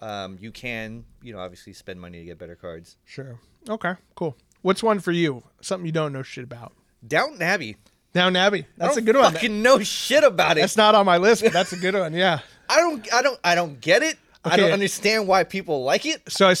[0.00, 2.96] Um, you can, you know, obviously spend money to get better cards.
[3.04, 3.38] Sure.
[3.68, 4.36] Okay, cool.
[4.62, 5.42] What's one for you?
[5.60, 6.72] Something you don't know shit about.
[7.06, 7.76] Downton Abbey.
[8.14, 8.64] Now, Nabby.
[8.76, 9.32] That's I a good one.
[9.32, 10.62] Fucking know shit about it.
[10.62, 12.14] That's not on my list, but that's a good one.
[12.14, 12.40] Yeah.
[12.68, 13.12] I don't.
[13.14, 13.40] I don't.
[13.44, 14.16] I don't get it.
[14.44, 16.22] I don't understand why people like it.
[16.30, 16.54] So I,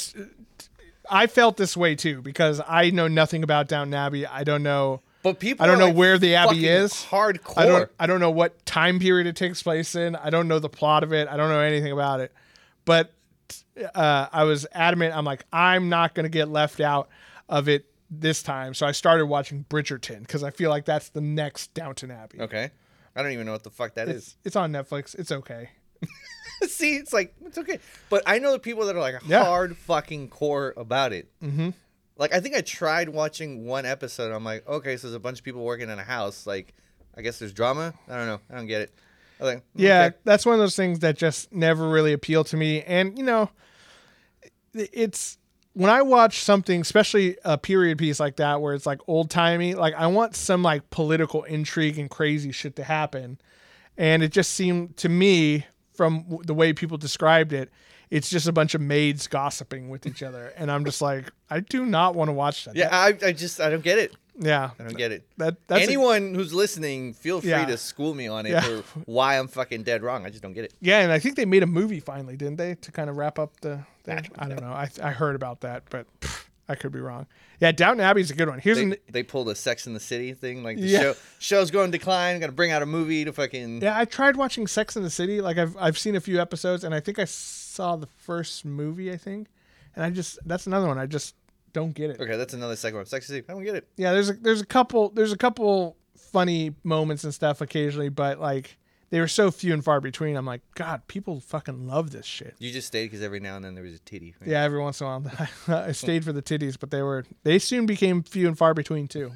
[1.10, 4.26] I felt this way too because I know nothing about Downton Abbey.
[4.26, 5.02] I don't know.
[5.22, 5.64] But people.
[5.64, 6.92] I don't know like, where the abbey is.
[6.92, 7.54] Hardcore.
[7.56, 7.90] I don't.
[7.98, 10.16] I don't know what time period it takes place in.
[10.16, 11.28] I don't know the plot of it.
[11.28, 12.32] I don't know anything about it.
[12.84, 13.12] But
[13.94, 15.16] uh, I was adamant.
[15.16, 17.08] I'm like, I'm not going to get left out
[17.48, 18.74] of it this time.
[18.74, 22.40] So I started watching Bridgerton because I feel like that's the next Downton Abbey.
[22.40, 22.70] Okay.
[23.14, 24.16] I don't even know what the fuck that is.
[24.16, 25.18] It's it's on Netflix.
[25.18, 25.70] It's okay.
[26.66, 27.78] See, it's like it's okay,
[28.10, 29.44] but I know the people that are like Yeah.
[29.44, 31.28] hard fucking core about it.
[31.42, 31.70] Mm-hmm.
[32.16, 34.32] Like I think I tried watching one episode.
[34.32, 36.46] I'm like, okay, so there's a bunch of people working in a house.
[36.46, 36.74] Like,
[37.16, 37.94] I guess there's drama.
[38.08, 38.40] I don't know.
[38.50, 38.92] I don't get it.
[39.40, 40.16] I was like, Yeah, okay.
[40.24, 42.82] that's one of those things that just never really appealed to me.
[42.82, 43.50] And you know,
[44.74, 45.38] it's
[45.74, 49.74] when I watch something, especially a period piece like that, where it's like old timey.
[49.74, 53.38] Like I want some like political intrigue and crazy shit to happen,
[53.96, 55.66] and it just seemed to me
[55.98, 57.70] from the way people described it.
[58.10, 61.60] It's just a bunch of maids gossiping with each other, and I'm just like, I
[61.60, 62.74] do not want to watch that.
[62.74, 62.88] yeah.
[62.90, 64.14] I, I just I don't get it.
[64.38, 64.70] yeah.
[64.78, 65.24] I don't get it.
[65.36, 67.66] That that's a- Anyone who's listening, feel free Yeah.
[67.66, 68.60] to school me on it Yeah.
[68.62, 70.24] for why I'm fucking dead wrong.
[70.24, 70.72] I just don't get it.
[70.80, 73.38] Yeah, and I think they made a movie finally, didn't they, to kind of wrap
[73.38, 73.72] up the.
[74.06, 74.16] I thing?
[74.16, 74.72] don't I don't know.
[74.72, 77.26] I I heard about that, but pff, I could be wrong.
[77.60, 78.58] Yeah, Downton Abbey's a good one.
[78.58, 81.00] Here's They, an they pulled a Sex in the City thing, like the Yeah.
[81.00, 82.38] show show's going decline.
[82.40, 83.80] Got to bring out a movie to fucking.
[83.82, 83.98] yeah.
[83.98, 85.40] I tried watching Sex in the City.
[85.40, 89.10] Like I've I've seen a few episodes, and I think I saw the first movie.
[89.12, 89.48] I think,
[89.96, 90.98] and I just that's another one.
[90.98, 91.34] I just
[91.72, 92.20] don't get it.
[92.20, 93.06] Okay, that's another second one.
[93.06, 93.46] Sex in the City.
[93.48, 93.88] I don't get it.
[93.96, 98.38] Yeah, there's a there's a couple there's a couple funny moments and stuff occasionally, but
[98.40, 98.76] like
[99.10, 100.36] they were so few and far between.
[100.36, 102.54] I'm like, God, people fucking love this shit.
[102.58, 104.34] You just stayed because every now and then there was a titty.
[104.40, 104.50] right?
[104.50, 105.32] Yeah, every once in a while
[105.68, 109.08] I stayed for the titties, but they were they soon became few and far between
[109.08, 109.32] too.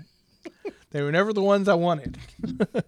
[0.91, 2.19] they were never the ones I wanted.
[2.75, 2.83] I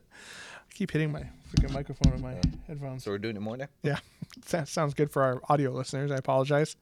[0.75, 2.35] keep hitting my freaking microphone with my
[2.66, 3.05] headphones.
[3.05, 3.68] So we're doing it more now.
[3.83, 3.99] Yeah,
[4.51, 6.11] that sounds good for our audio listeners.
[6.11, 6.77] I apologize.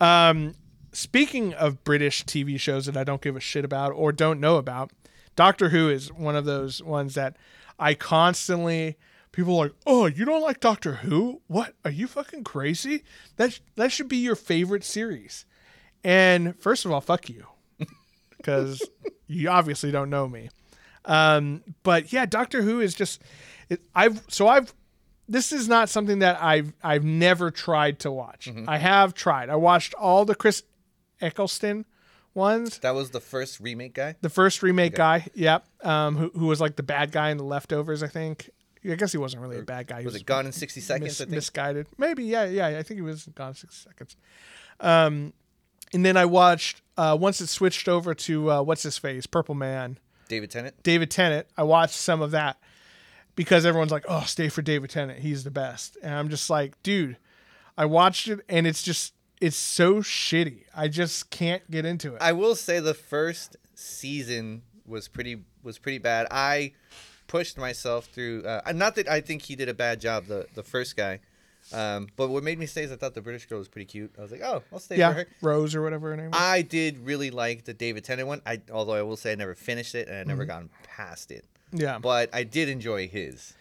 [0.00, 0.54] Um,
[0.92, 4.56] speaking of British TV shows that I don't give a shit about or don't know
[4.56, 4.90] about,
[5.36, 7.36] Doctor Who is one of those ones that
[7.78, 8.96] I constantly
[9.32, 11.40] people are like, "Oh, you don't like Doctor Who?
[11.46, 11.74] What?
[11.84, 13.04] Are you fucking crazy?
[13.36, 15.44] That that should be your favorite series."
[16.04, 17.46] And first of all, fuck you.
[18.42, 18.82] Cuz
[19.26, 20.50] you obviously don't know me.
[21.04, 23.22] Um, but yeah, Doctor Who is just
[23.68, 24.74] it, I've so I've
[25.28, 28.48] this is not something that I've I've never tried to watch.
[28.68, 29.48] I have tried.
[29.48, 30.62] I watched all the Chris
[31.20, 31.84] Eccleston
[32.34, 32.78] ones.
[32.78, 34.16] That was the first remake guy.
[34.20, 37.44] The first remake guy, yep, um, who, who was like the bad guy in the
[37.44, 38.50] leftovers, I think.
[38.84, 40.00] I guess he wasn't really a bad guy.
[40.00, 41.04] He Was it Gone in 60 Seconds?
[41.06, 41.34] mis- I think.
[41.34, 41.86] misguided.
[41.98, 42.66] Maybe, yeah, yeah.
[42.78, 44.16] I think he was gone in 60 seconds.
[44.80, 45.32] Um,
[45.92, 49.54] and then I watched uh, once it switched over to uh, what's his face, Purple
[49.54, 49.98] Man.
[50.28, 50.82] David Tennant.
[50.82, 51.46] David Tennant.
[51.56, 52.56] I watched some of that
[53.36, 55.18] because everyone's like, "Oh, stay for David Tennant.
[55.20, 57.18] He's the best." And I'm just like, "Dude,
[57.76, 60.64] I watched it and it's just it's so shitty.
[60.74, 65.78] I just can't get into it." I will say the first season was pretty was
[65.78, 66.26] pretty bad.
[66.30, 66.72] I
[67.32, 68.44] pushed myself through.
[68.44, 71.18] Uh, not that I think he did a bad job, the the first guy.
[71.72, 74.12] Um, but what made me stay is I thought the British girl was pretty cute.
[74.18, 75.26] I was like, oh, I'll stay for her.
[75.40, 76.32] Rose or whatever her name is.
[76.34, 78.42] I did really like the David Tennant one.
[78.44, 80.28] I although I will say I never finished it and I Mm-hmm.
[80.28, 81.44] never gotten past it.
[81.72, 81.98] yeah.
[81.98, 83.54] But I did enjoy his.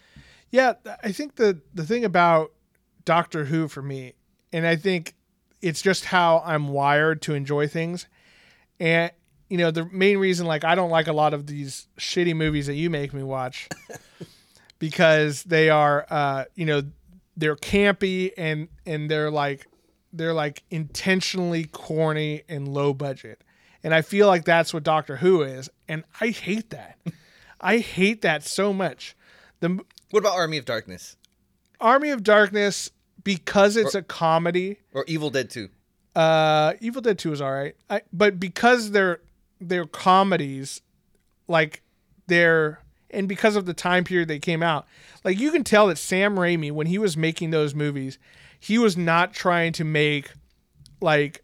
[0.51, 2.51] Yeah, I think the the thing about
[3.05, 4.13] Doctor Who for me,
[4.51, 5.13] and I think
[5.61, 8.07] it's just how I'm wired to enjoy things,
[8.79, 9.11] and
[9.51, 12.67] you know the main reason like I don't like a lot of these shitty movies
[12.67, 13.67] that you make me watch
[14.79, 16.83] because they are uh you know
[17.35, 19.67] they're campy and and they're like
[20.13, 23.43] they're like intentionally corny and low budget
[23.83, 26.97] and i feel like that's what doctor who is and i hate that
[27.61, 29.15] i hate that so much
[29.59, 29.79] the
[30.11, 31.15] What about Army of Darkness
[31.79, 32.89] Army of Darkness
[33.23, 34.77] because it's a comedy.
[34.93, 35.69] or Evil Dead Two?
[36.15, 39.19] Uh, Evil Dead Two is all right, I, but because they're
[39.61, 40.81] they're comedies,
[41.47, 41.81] like
[42.27, 42.79] they're
[43.11, 44.87] and because of the time period they came out,
[45.23, 48.17] like you can tell that Sam Raimi when he was making those movies,
[48.59, 50.31] he was not trying to make
[51.01, 51.43] like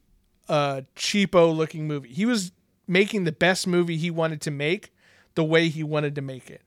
[0.49, 2.09] a cheapo looking movie.
[2.09, 2.51] He was
[2.87, 4.93] making the best movie he wanted to make
[5.35, 6.61] the way he wanted to make it.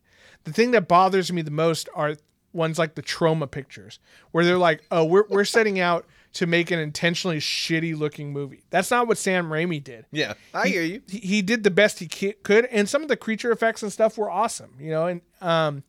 [0.45, 2.17] The thing that bothers me the most are
[2.53, 3.99] ones like the Troma pictures
[4.33, 8.63] where they're like, "Oh, we're we're setting out to make an intentionally shitty looking movie."
[8.71, 10.07] That's not what Sam Raimi did.
[10.13, 11.03] Yeah, I hear you.
[11.09, 14.19] He, he did the best he could and some of the creature effects and stuff
[14.19, 15.83] were awesome, you know, and um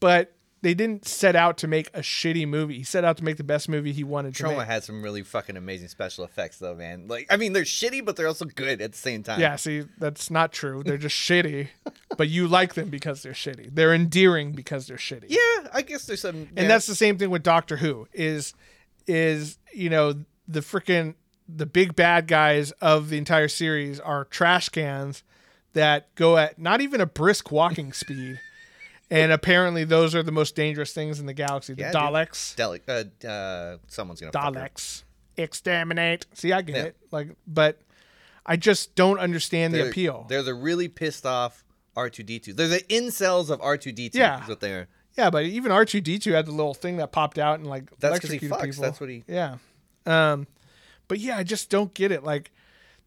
[0.00, 2.76] but they didn't set out to make a shitty movie.
[2.78, 4.66] He set out to make the best movie he wanted to Troma make.
[4.66, 7.08] had some really fucking amazing special effects, though, man.
[7.08, 9.40] Like, I mean, they're shitty, but they're also good at the same time.
[9.40, 10.82] Yeah, see, that's not true.
[10.82, 11.68] They're just shitty,
[12.16, 13.74] but you like them because they're shitty.
[13.74, 15.26] They're endearing because they're shitty.
[15.28, 16.48] Yeah, I guess there's some.
[16.56, 18.06] and that's the same thing with Doctor Who.
[18.12, 18.52] Is
[19.06, 21.14] is you know the freaking
[21.48, 25.22] the big bad guys of the entire series are trash cans
[25.72, 28.40] that go at not even a brisk walking speed.
[29.12, 31.74] And apparently, those are the most dangerous things in the galaxy.
[31.74, 32.00] The Yeah, dude.
[32.00, 32.54] Daleks.
[32.54, 32.88] Delic-
[33.24, 34.30] uh, uh, someone's gonna.
[34.30, 35.02] Daleks.
[35.36, 36.26] Exterminate.
[36.34, 36.82] See, I get Yeah.
[36.84, 36.96] it.
[37.10, 37.80] Like, but
[38.46, 40.26] I just don't understand the They're- appeal.
[40.28, 41.64] They're the really pissed off
[41.96, 42.52] R2D2.
[42.54, 44.14] They're the incels of R2D2.
[44.14, 44.42] Yeah.
[44.44, 44.88] is what they are.
[45.20, 47.68] Yeah, but even R two D two had the little thing that popped out and
[47.68, 48.62] like That's he fucks.
[48.62, 48.82] people.
[48.82, 49.58] That's what he- Yeah.
[50.06, 50.46] Um,
[51.08, 52.24] but yeah, I just don't get it.
[52.24, 52.52] Like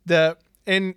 [0.05, 0.93] the and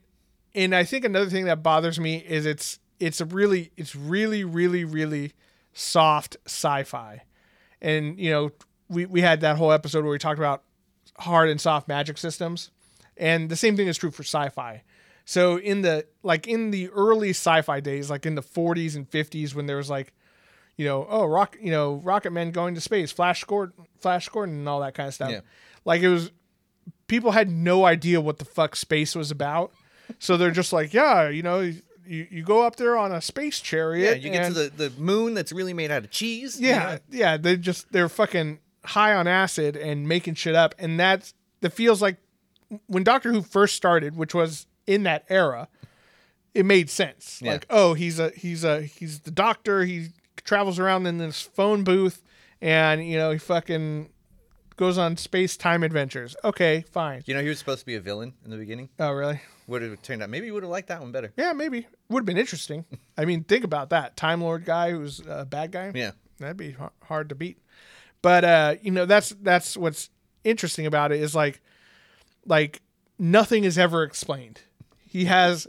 [0.55, 4.44] and I think another thing that bothers me is it's it's a really it's really
[4.44, 5.33] really really
[5.72, 7.22] soft sci-fi,
[7.81, 8.52] and you know
[8.90, 10.64] we we had that whole episode where we talked about
[11.18, 12.70] hard and soft magic systems,
[13.16, 14.83] and the same thing is true for sci-fi.
[15.24, 19.55] So in the like in the early sci-fi days, like in the 40s and 50s,
[19.55, 20.12] when there was like
[20.76, 24.56] you know, oh, rock, you know, rocket Man going to space, Flash Gordon, Flash Gordon,
[24.56, 25.30] and all that kind of stuff.
[25.30, 25.40] Yeah.
[25.84, 26.30] Like it was,
[27.06, 29.72] people had no idea what the fuck space was about,
[30.18, 33.60] so they're just like, yeah, you know, you, you go up there on a space
[33.60, 34.18] chariot.
[34.18, 36.60] Yeah, you get and- to the, the moon that's really made out of cheese.
[36.60, 36.98] you yeah, know?
[37.10, 41.70] yeah, they just they're fucking high on acid and making shit up, and that's that
[41.70, 42.18] feels like
[42.86, 45.68] when Doctor Who first started, which was in that era,
[46.54, 47.40] it made sense.
[47.42, 47.52] Yeah.
[47.52, 49.84] Like, oh, he's a he's a he's the doctor.
[49.84, 50.08] He
[50.44, 52.22] travels around in this phone booth,
[52.61, 54.11] and you know he fucking
[54.77, 56.37] goes on space time adventures.
[56.44, 57.22] Okay, fine.
[57.27, 58.90] You know, he was supposed to be a villain in the beginning.
[58.99, 59.40] Oh, really?
[59.66, 60.31] Would have turned out.
[60.31, 61.33] Maybe you would have liked that one better.
[61.37, 62.85] Yeah, maybe would have been interesting.
[63.18, 65.92] I mean, think about that Time Lord guy who's a bad guy.
[65.94, 66.12] Yeah.
[66.38, 67.59] that'd be har- hard to beat.
[68.22, 70.11] But uh, you know, that's that's what's
[70.44, 71.61] interesting about it is like,
[72.44, 72.81] like
[73.18, 74.61] nothing is ever explained.
[75.09, 75.66] He has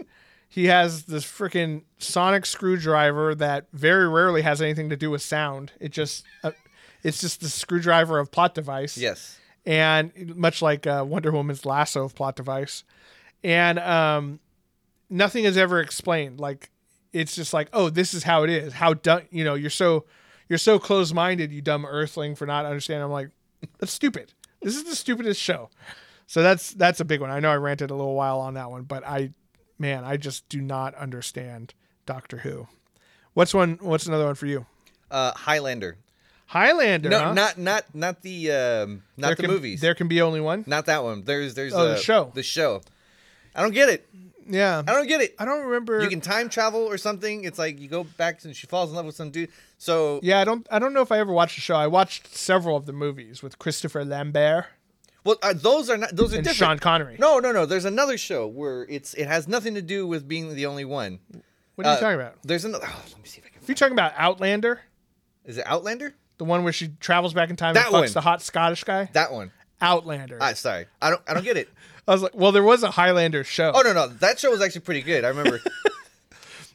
[0.50, 5.72] he has this freaking sonic screwdriver that very rarely has anything to do with sound.
[5.80, 6.52] It just uh,
[7.04, 9.38] it's just the screwdriver of plot device Yes.
[9.66, 12.84] and much like uh, Wonder Woman's lasso of plot device,
[13.44, 14.40] and um,
[15.10, 16.40] nothing is ever explained.
[16.40, 16.70] Like
[17.14, 18.74] it's just like, oh, this is how it is.
[18.74, 19.54] How dumb, you know?
[19.56, 20.06] You're so
[20.50, 23.04] you're so close minded, you dumb Earthling, for not understanding.
[23.04, 23.30] I'm like,
[23.80, 24.34] that's stupid.
[24.62, 25.70] This is the stupidest show.
[26.26, 27.30] So that's that's a big one.
[27.30, 29.32] I know I ranted a little while on that one, but I,
[29.80, 31.74] man, I just do not understand
[32.06, 32.68] Doctor Who.
[33.34, 33.78] What's one?
[33.82, 34.66] What's another one for you?
[35.12, 35.98] Uh, Highlander.
[36.48, 37.10] Highlander.
[37.10, 37.34] No, huh?
[37.34, 39.82] not not not the um, not there the can, movies.
[39.82, 40.64] There can be only one.
[40.66, 41.24] Not that one.
[41.24, 42.32] There's there's Oh, the uh, show.
[42.34, 42.82] The show.
[43.54, 44.08] I don't get it.
[44.50, 45.36] Yeah, I don't get it.
[45.38, 46.02] I don't remember.
[46.02, 47.44] You can time travel or something.
[47.44, 49.50] It's like you go back and she falls in love with some dude.
[49.78, 50.66] So Yeah, I don't.
[50.72, 51.76] I don't know if I ever watched the show.
[51.76, 54.68] I watched several of the movies with Christopher Lambert
[55.28, 56.58] well, uh, those are not those are and different.
[56.58, 57.18] Sean Connery.
[57.20, 57.66] No, no, no.
[57.66, 61.20] There's another show where it's it has nothing to do with being the only one.
[61.76, 62.36] What are you Uh, talking about?
[62.44, 62.86] There's another.
[62.88, 63.62] Oh, let me see if I can.
[63.68, 64.80] You're talking about Outlander,
[65.46, 66.16] Is it Outlander?
[66.38, 68.12] the one where she travels back in time That and fucks one.
[68.14, 69.52] the hot Scottish guy, That one.
[69.82, 70.38] Outlander.
[70.42, 71.22] Ah, sorry, I don't.
[71.28, 71.70] I don't get it.
[72.08, 73.74] I was like, well, there was a Highlander show.
[73.76, 75.24] Oh no, no, that show was actually pretty good.
[75.26, 75.60] I remember.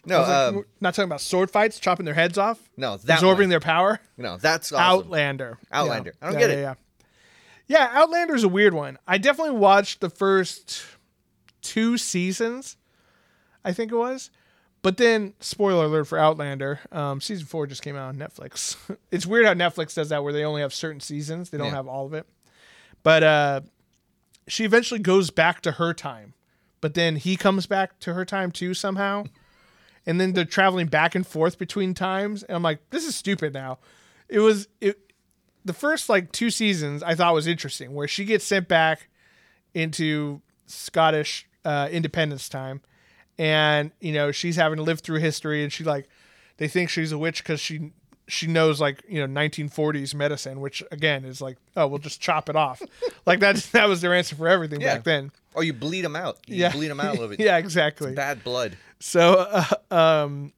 [0.04, 2.96] No, I was like, um, not talking about sword fights, chopping their heads off, no,
[2.96, 3.50] that absorbing one.
[3.50, 4.00] their power.
[4.16, 4.84] No, that's awesome.
[4.84, 5.58] Outlander.
[5.70, 6.12] Outlander.
[6.20, 6.26] Yeah.
[6.28, 6.54] I don't Yeah, get it.
[6.54, 6.74] Yeah, yeah.
[7.68, 8.98] Yeah, Outlander's a weird one.
[9.06, 10.84] I definitely watched the first
[11.62, 12.76] two seasons,
[13.64, 14.30] I think it was.
[14.82, 18.76] But then, spoiler alert for Outlander, um, season four just came out on Netflix.
[19.12, 21.74] it's weird how Netflix does that, where they only have certain seasons; they don't Yeah.
[21.76, 22.26] have all of it.
[23.04, 23.60] But uh,
[24.48, 26.34] she eventually goes back to her time,
[26.80, 29.24] but then he comes back to her time too somehow,
[30.04, 32.42] and then they're traveling back and forth between times.
[32.42, 33.78] And I'm like, this is stupid now.
[34.28, 34.98] It was it.
[35.64, 39.08] The first like two seasons I thought was interesting, where she gets sent back
[39.74, 42.80] into Scottish uh, independence time,
[43.38, 46.08] and you know she's having to live through history, and she like
[46.56, 47.92] they think she's a witch because she
[48.28, 52.48] she knows like you know 1940s medicine, which again is like oh we'll just chop
[52.48, 52.82] it off,
[53.26, 54.96] like that that was their answer for everything Yeah.
[54.96, 55.30] back then.
[55.54, 56.38] Oh, you bleed them out.
[56.46, 57.40] You Yeah, bleed them out a little bit.
[57.40, 58.14] yeah, exactly.
[58.14, 58.76] Bad blood.
[59.00, 59.46] So,
[59.90, 59.94] uh,
[60.24, 60.52] um,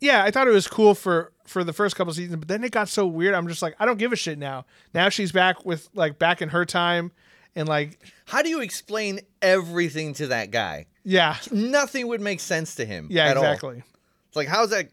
[0.00, 2.70] yeah, I thought it was cool for for the first couple seasons, but then it
[2.72, 3.34] got so weird.
[3.34, 4.64] I'm just like, I don't give a shit now.
[4.94, 7.10] Now she's back with like back in her time,
[7.56, 10.86] and like, How do you explain everything to that guy?
[11.04, 13.08] yeah, Nothing would make sense to him.
[13.10, 13.42] yeah, at all.
[13.44, 13.82] exactly.
[14.28, 14.90] It's like how's that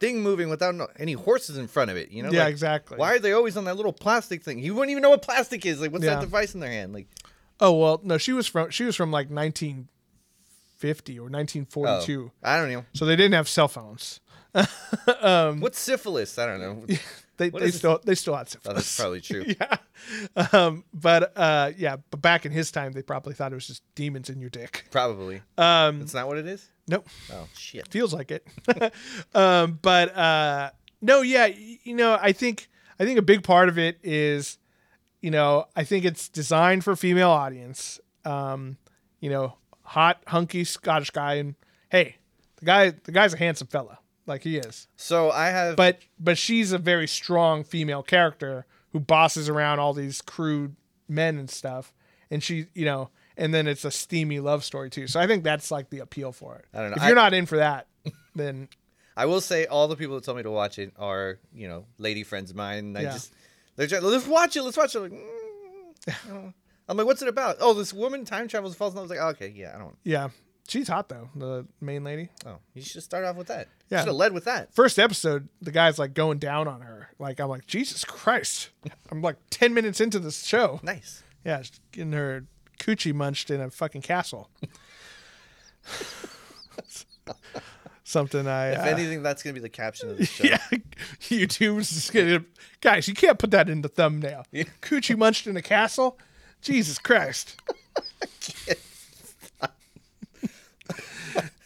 [0.00, 2.10] thing moving without any horses in front of it?
[2.10, 2.30] You know?
[2.32, 2.98] Yeah, Like, exactly.
[2.98, 4.58] Why are they always on that little plastic thing?
[4.58, 5.80] You wouldn't even know what plastic is.
[5.80, 6.14] Like, what's Yeah.
[6.16, 6.92] that device in their hand?
[6.92, 7.06] Like,
[7.60, 12.56] Oh well, no, she was from she was from like 1950 or oh, 1942, I
[12.58, 12.84] don't know.
[12.92, 14.20] so they didn't have cell phones.
[15.60, 16.38] What's syphilis?
[16.38, 16.86] I don't know.
[17.36, 17.74] They What they it?
[17.74, 18.96] still they still had Oh, that's syphilis.
[19.00, 19.44] probably true.
[19.60, 19.76] yeah,
[20.52, 23.82] um, but uh, yeah, but back in his time, they probably thought it was just
[23.96, 24.84] demons in your dick.
[24.92, 25.42] Probably.
[25.58, 26.68] Um, That's not what it is.
[26.86, 27.08] nope.
[27.32, 27.88] Oh shit.
[27.88, 28.46] feels like it
[29.34, 32.68] um but uh no yeah you know i think
[33.00, 34.58] i think a big part of it is
[35.22, 38.76] you know i think it's designed for female audience um
[39.20, 41.54] you know hot hunky scottish guy and
[41.90, 42.16] hey
[42.56, 45.76] the guy the guy's a handsome fella like he is So I have.
[45.76, 50.76] but but she's a very strong female character who bosses around all these crude
[51.08, 51.92] men and stuff
[52.30, 55.44] and she you know and then it's a steamy love story too so i think
[55.44, 56.96] that's like the appeal for it I don't know.
[56.96, 57.86] if I- you're not in for that
[58.34, 58.68] then
[59.16, 61.84] I will say all the people that told me to watch it are you know
[61.98, 62.96] lady friends of mine.
[62.96, 63.12] I Yeah.
[63.12, 63.32] just
[63.76, 64.62] they're just let's watch it.
[64.64, 64.98] Let's watch it.
[64.98, 65.12] I'm like,
[66.26, 66.52] mm,
[66.88, 67.58] I'm like, what's it about?
[67.60, 68.92] Oh, this woman time travels falls.
[68.92, 69.96] And I was like, oh, okay, yeah, I don't.
[70.02, 70.30] Yeah,
[70.68, 71.28] she's hot though.
[71.34, 72.30] The main lady.
[72.46, 73.68] Oh, you should start off with that.
[73.90, 74.00] Yeah.
[74.00, 74.74] should have led with that.
[74.74, 77.10] First episode, the guy's like going down on her.
[77.18, 78.70] Like I'm like Jesus Christ.
[79.10, 80.80] I'm like ten minutes into this show.
[80.82, 81.22] Nice.
[81.44, 82.44] Yeah, she's getting her
[82.78, 84.50] coochie munched in a fucking castle.
[88.06, 88.72] Something I.
[88.72, 90.44] If uh, anything, that's gonna be the caption of the show.
[90.44, 90.58] yeah,
[91.20, 92.44] YouTube's just gonna
[92.80, 93.08] guys.
[93.08, 94.44] You can't put that in the thumbnail.
[94.52, 94.64] Yeah.
[94.82, 96.18] Coochie munched in a castle.
[96.60, 97.60] Jesus Christ.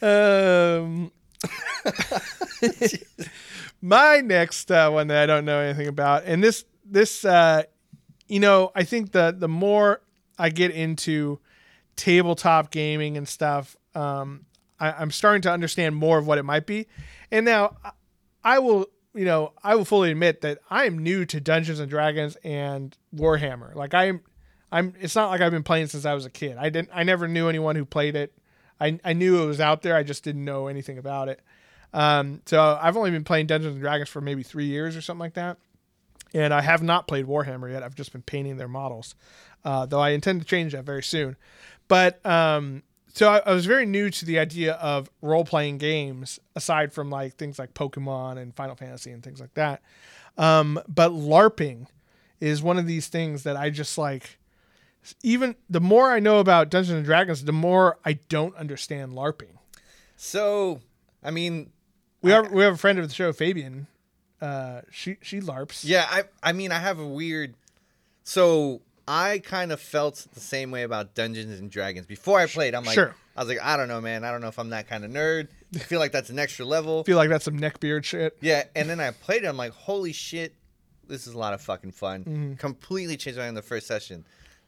[0.02, 1.10] Um,
[3.82, 7.62] my next uh, one that I don't know anything about, and this this uh,
[8.26, 10.00] you know, I think the the more
[10.38, 11.38] I get into
[11.96, 14.44] tabletop gaming and stuff, um,
[14.78, 16.86] I, I'm starting to understand more of what it might be.
[17.30, 17.90] And now I-
[18.44, 21.90] I will, you know, I will fully admit that I am new to Dungeons and
[21.90, 23.74] Dragons and Warhammer.
[23.74, 24.20] Like I'm,
[24.70, 24.94] I'm.
[25.00, 26.56] It's not like I've been playing since I was a kid.
[26.56, 26.90] I didn't.
[26.94, 28.32] I never knew anyone who played it.
[28.80, 29.96] I I knew it was out there.
[29.96, 31.40] I just didn't know anything about it.
[31.92, 35.20] Um, so I've only been playing Dungeons and Dragons for maybe three years or something
[35.20, 35.58] like that
[36.34, 37.82] and I have not played Warhammer yet.
[37.82, 39.14] I've just been painting their models,
[39.64, 41.36] uh, though I intend to change that very soon.
[41.88, 42.82] But um,
[43.14, 47.10] so I, I was very new to the idea of role playing games, aside from
[47.10, 49.82] like things like Pokemon and Final Fantasy and things like that.
[50.36, 51.86] Um, but LARPing
[52.40, 54.37] is one of these things that I just like.
[55.22, 59.56] Even the more I know about Dungeons and Dragons, the more I don't understand LARPing.
[60.16, 60.80] So,
[61.22, 61.70] I mean,
[62.22, 63.86] We have we have a friend of the show, Fabian.
[64.40, 65.80] Uh, she she LARPs.
[65.84, 67.54] yeah, I I mean, I have a weird.
[68.24, 72.74] So I kind of felt the same way about Dungeons and Dragons before I played.
[72.74, 73.14] I'm like, Sure.
[73.36, 74.24] I was like, I don't know, man.
[74.24, 75.48] I don't know if I'm that kind of nerd.
[75.74, 77.04] I feel like that's an extra level.
[77.04, 78.36] feel like that's some neckbeard shit.
[78.40, 79.46] Yeah, and then I played it.
[79.46, 80.54] I'm like, holy shit,
[81.06, 82.24] this is a lot of fucking fun.
[82.24, 82.54] Mm-hmm.
[82.54, 84.24] Completely changed my mind in the first session.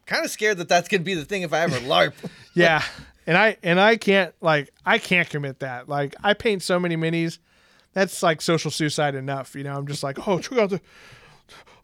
[0.07, 2.15] Kind of scared that that's gonna be the thing if I ever LARP.
[2.55, 2.83] Yeah.
[3.27, 5.89] And I and I can't like I can't commit that.
[5.89, 7.39] Like I paint so many minis.
[7.93, 9.55] That's like social suicide enough.
[9.55, 10.81] You know, I'm just like, oh, check out the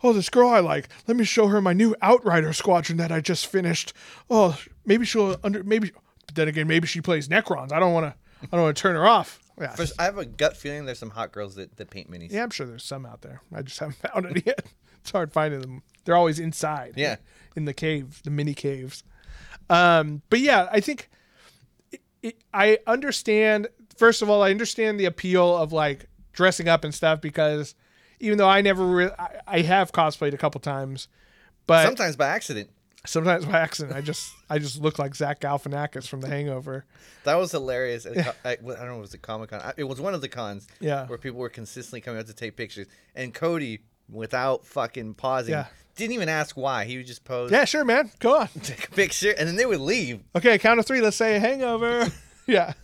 [0.03, 0.89] oh, this girl I like.
[1.07, 3.93] Let me show her my new Outrider squadron that I just finished.
[4.31, 5.93] Oh, maybe she'll under maybe.
[6.27, 7.73] But then again, maybe she plays Necrons.
[7.73, 8.15] I don't want to.
[8.43, 9.41] I don't want to turn her off.
[9.59, 9.75] Yeah.
[9.75, 12.31] First, I have a gut feeling there's some hot girls that, that paint minis.
[12.31, 13.41] Yeah, I'm sure there's some out there.
[13.55, 14.67] I just haven't found it yet.
[15.01, 15.83] It's hard finding them.
[16.05, 16.95] They're always inside.
[16.97, 17.17] Yeah.
[17.57, 19.03] In the cave, the mini caves.
[19.71, 21.09] Um, but yeah, I think
[21.91, 23.69] it, it, I understand.
[23.97, 27.75] First of all, I understand the appeal of like dressing up and stuff because
[28.21, 31.09] even though I never, re- I, I have cosplayed a couple times,
[31.67, 32.71] but Sometimes by accident.
[33.07, 36.85] sometimes by accident, I just I just look like Zach Galifianakis from The Hangover.
[37.25, 38.05] That was hilarious.
[38.07, 39.73] A I, I don't know, was it Comic Con?
[39.79, 40.69] It was one of the cons.
[40.79, 41.07] Yeah.
[41.07, 43.81] Where people were consistently coming out to take pictures, and Cody,
[44.11, 45.67] without fucking pausing, Yeah.
[45.97, 46.85] Didn't even ask why.
[46.85, 48.11] He would just pose, Yeah, sure, man.
[48.21, 48.49] Go on.
[48.63, 50.21] take a picture, and then they would leave.
[50.37, 51.01] Okay, count of three.
[51.01, 52.07] Let's say hangover.
[52.47, 52.75] yeah.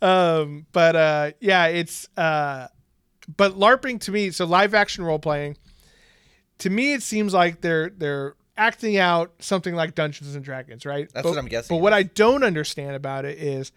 [0.00, 2.68] Um, but uh, yeah, it's uh,
[3.36, 5.56] but LARPing to me, so live action role playing,
[6.58, 11.08] to me it seems like they're they're acting out something like Dungeons and Dragons, right?
[11.12, 13.72] That's But- what I'm guessing But what I don't understand about it is,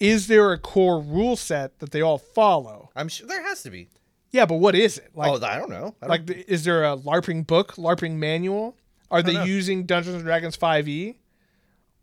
[0.00, 2.90] is there a core rule set that they all follow?
[2.96, 3.88] I'm sure there has to be.
[4.36, 5.10] Yeah, but what is it?
[5.14, 5.94] Like, oh, I don't know.
[6.02, 8.76] I don't, like, is there a LARPing book, LARPing manual?
[9.10, 9.44] Are they know.
[9.44, 11.16] using Dungeons and Dragons 5e?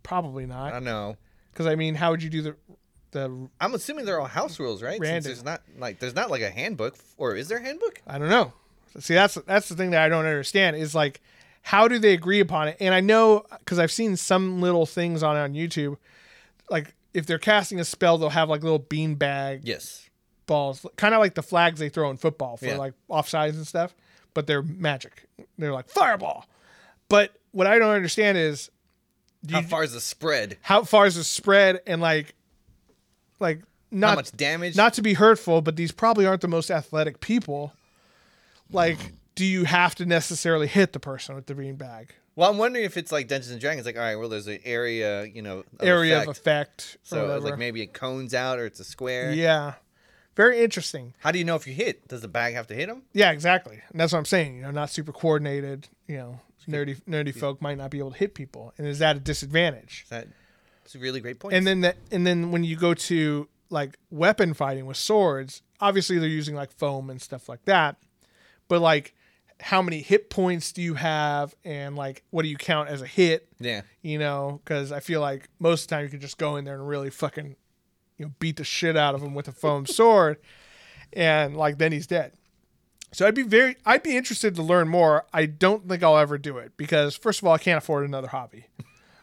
[0.01, 0.69] Probably not.
[0.69, 1.15] I don't know.
[1.51, 2.55] Because I mean, how would you do the
[3.11, 3.49] the?
[3.61, 4.99] I'm assuming they're all house rules, right?
[4.99, 8.01] Since there's not like there's not like a handbook, or is there a handbook?
[8.07, 8.51] I don't know.
[8.99, 11.21] See, that's that's the thing that I don't understand is like,
[11.61, 12.77] how do they agree upon it?
[12.79, 15.97] And I know because I've seen some little things on on YouTube,
[16.71, 20.09] like if they're casting a spell, they'll have like little bean bag Yes.
[20.45, 22.77] Balls, kind of like the flags they throw in football for Yeah.
[22.77, 23.95] like offsides and stuff,
[24.33, 25.25] but they're magic.
[25.57, 26.45] They're like fireball.
[27.09, 28.69] But what I don't understand is
[29.51, 30.57] How far is the spread?
[30.61, 32.33] how far is the spread and like,
[33.39, 34.75] like not How much damage?
[34.75, 37.73] not to be hurtful, but these probably aren't the most athletic people.
[38.71, 38.97] Like,
[39.35, 42.13] do you have to necessarily hit the person with the bean bag?
[42.35, 43.85] well, I'm wondering if it's like Dungeons and Dragons.
[43.85, 46.29] Like, all right, well, there's an area, you know, of Area effect.
[46.29, 46.97] of effect.
[47.03, 49.31] So like maybe it cones out or it's a square.
[49.33, 49.73] yeah,
[50.35, 51.13] very interesting.
[51.19, 52.07] How do you know if you hit?
[52.07, 53.03] Does the bag have to hit him?
[53.13, 53.81] Yeah, exactly.
[53.91, 54.55] And that's what I'm saying.
[54.57, 55.87] You know, not super coordinated.
[56.07, 59.15] You know, nerdy nerdy folk might not be able to hit people, and is that
[59.17, 60.01] a disadvantage?
[60.03, 60.27] Is that
[60.85, 61.53] it's a really great point.
[61.55, 66.19] And then that, and then when you go to like weapon fighting with swords, obviously
[66.19, 67.95] they're using like foam and stuff like that.
[68.67, 69.13] But like,
[69.59, 73.07] how many hit points do you have, and like, what do you count as a
[73.07, 73.47] hit?
[73.59, 76.55] yeah, You know, because I feel like most of the time you can just go
[76.57, 77.55] in there and really fucking,
[78.17, 80.37] you know, beat the shit out of him with a foam sword,
[81.13, 82.33] and like then he's dead.
[83.11, 85.25] So I'd be very, I'd be interested to learn more.
[85.31, 88.27] I don't think I'll ever do it because first of all, I can't afford another
[88.27, 88.65] hobby.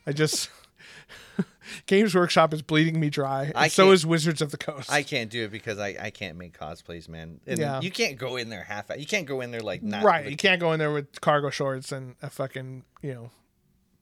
[0.07, 0.49] I just
[1.87, 3.45] Games Workshop is bleeding me dry.
[3.47, 4.91] And I so is Wizards of the Coast.
[4.93, 7.41] I can't do it because I, I can't make cosplays, man.
[7.47, 7.81] And Yeah.
[7.81, 8.91] you can't go in there half.
[8.97, 10.27] You can't go in there like not right.
[10.29, 13.31] You can't go in there with cargo shorts and a fucking, you know,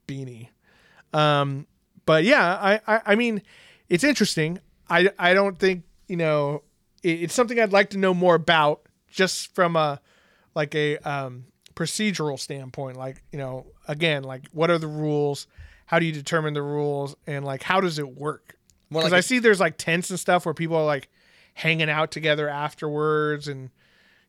[0.06, 0.48] beanie.
[1.12, 1.66] Um,
[2.06, 3.42] but yeah, I, I, I mean,
[3.88, 4.60] it's interesting.
[4.90, 6.62] I, I don't think, you know,
[7.02, 10.00] it, it's something I'd like to know more about just from a,
[10.54, 12.96] like a, um, procedural standpoint.
[12.96, 15.46] Like, you know, again, like what are the rules?
[15.86, 17.14] How do you determine the rules?
[17.26, 18.56] And like, how does it work?
[18.88, 21.08] Because like I a- see there's like tents and stuff where people are like
[21.54, 23.70] hanging out together afterwards and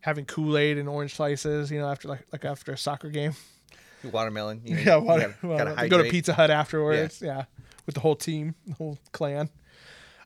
[0.01, 3.33] having Kool Aid and orange slices, you know, after like like after a soccer game.
[4.03, 4.61] watermelon.
[4.63, 6.09] You know, Yeah, you gotta- well, gotta go to.
[6.09, 7.21] Pizza Hut afterwards.
[7.21, 7.45] Yeah.
[7.85, 9.49] with the whole team, the whole clan.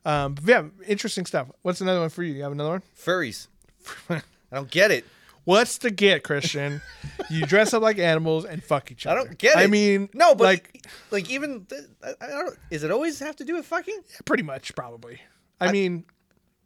[0.06, 1.48] Um, yeah, interesting stuff.
[1.62, 2.34] What's another one for you?
[2.34, 2.84] You have another one?
[2.98, 3.48] Furries.
[4.10, 5.06] I don't get it.
[5.46, 6.82] What's the get, Christian?
[7.30, 9.20] you dress up like animals and fuck each other.
[9.20, 9.60] I don't get it.
[9.60, 11.68] I mean, no, but like like, even
[12.04, 12.58] I I don't.
[12.72, 14.00] Is it always have to do with fucking?
[14.26, 15.20] pretty much, probably.
[15.60, 16.06] I, mean,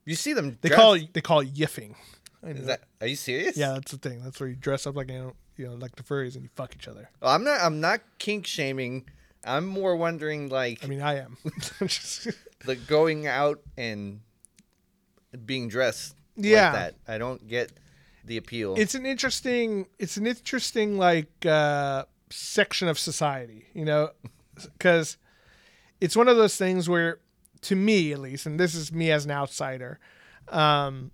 [0.06, 0.58] You see them.
[0.62, 1.96] they dressed- call it they call it yiffing.
[2.44, 2.50] I.
[2.50, 2.82] Is that?
[3.02, 3.58] Are you serious?
[3.58, 4.22] yeah, that's the thing.
[4.24, 6.76] That's where you dress up like animal, you know, like the furries and you fuck
[6.76, 7.10] each other.
[7.20, 7.60] Well, I'm not.
[7.62, 9.06] I'm not kink shaming.
[9.44, 11.38] I'm more wondering like I mean, I am.
[12.66, 14.22] The going out and
[15.46, 16.16] being dressed.
[16.36, 16.64] Yeah.
[16.66, 16.96] Like that.
[17.08, 17.72] I don't get
[18.26, 18.76] the appeal.
[18.78, 24.10] it's an interesting it's an interesting like uh section of society you know
[24.78, 25.16] because
[26.02, 27.20] it's one of those things where
[27.62, 29.98] to me at least and this is me as an outsider
[30.50, 31.10] um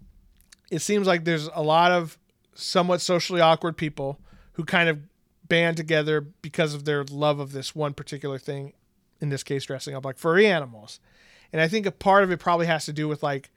[0.72, 2.18] it seems like there's a lot of
[2.56, 4.20] somewhat socially awkward people
[4.54, 4.98] who kind of
[5.48, 8.74] band together because of their love of this one particular thing
[9.20, 11.00] in this case dressing up like furry animals
[11.52, 13.50] and i think a part of it probably has to do with like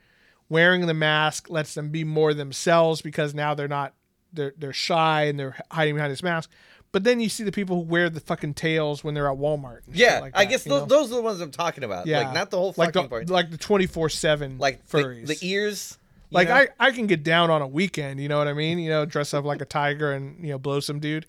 [0.49, 3.95] wearing the mask lets them be more themselves because now they're not
[4.33, 6.51] they're they're shy and they're hiding behind this mask.
[6.93, 9.81] But then you see the people who wear the fucking tails when they're at Walmart.
[9.93, 12.07] yeah, like I guess you those, are the ones I'm talking about.
[12.07, 13.29] yeah, Like not the whole like fucking the, part.
[13.31, 15.27] like the twenty four seven Like the, furries.
[15.27, 15.99] the ears.
[16.31, 16.55] like know?
[16.55, 18.79] I, I can get down on a weekend, you know what I mean?
[18.79, 21.27] You know, dress up like a tiger and you know blow some dude.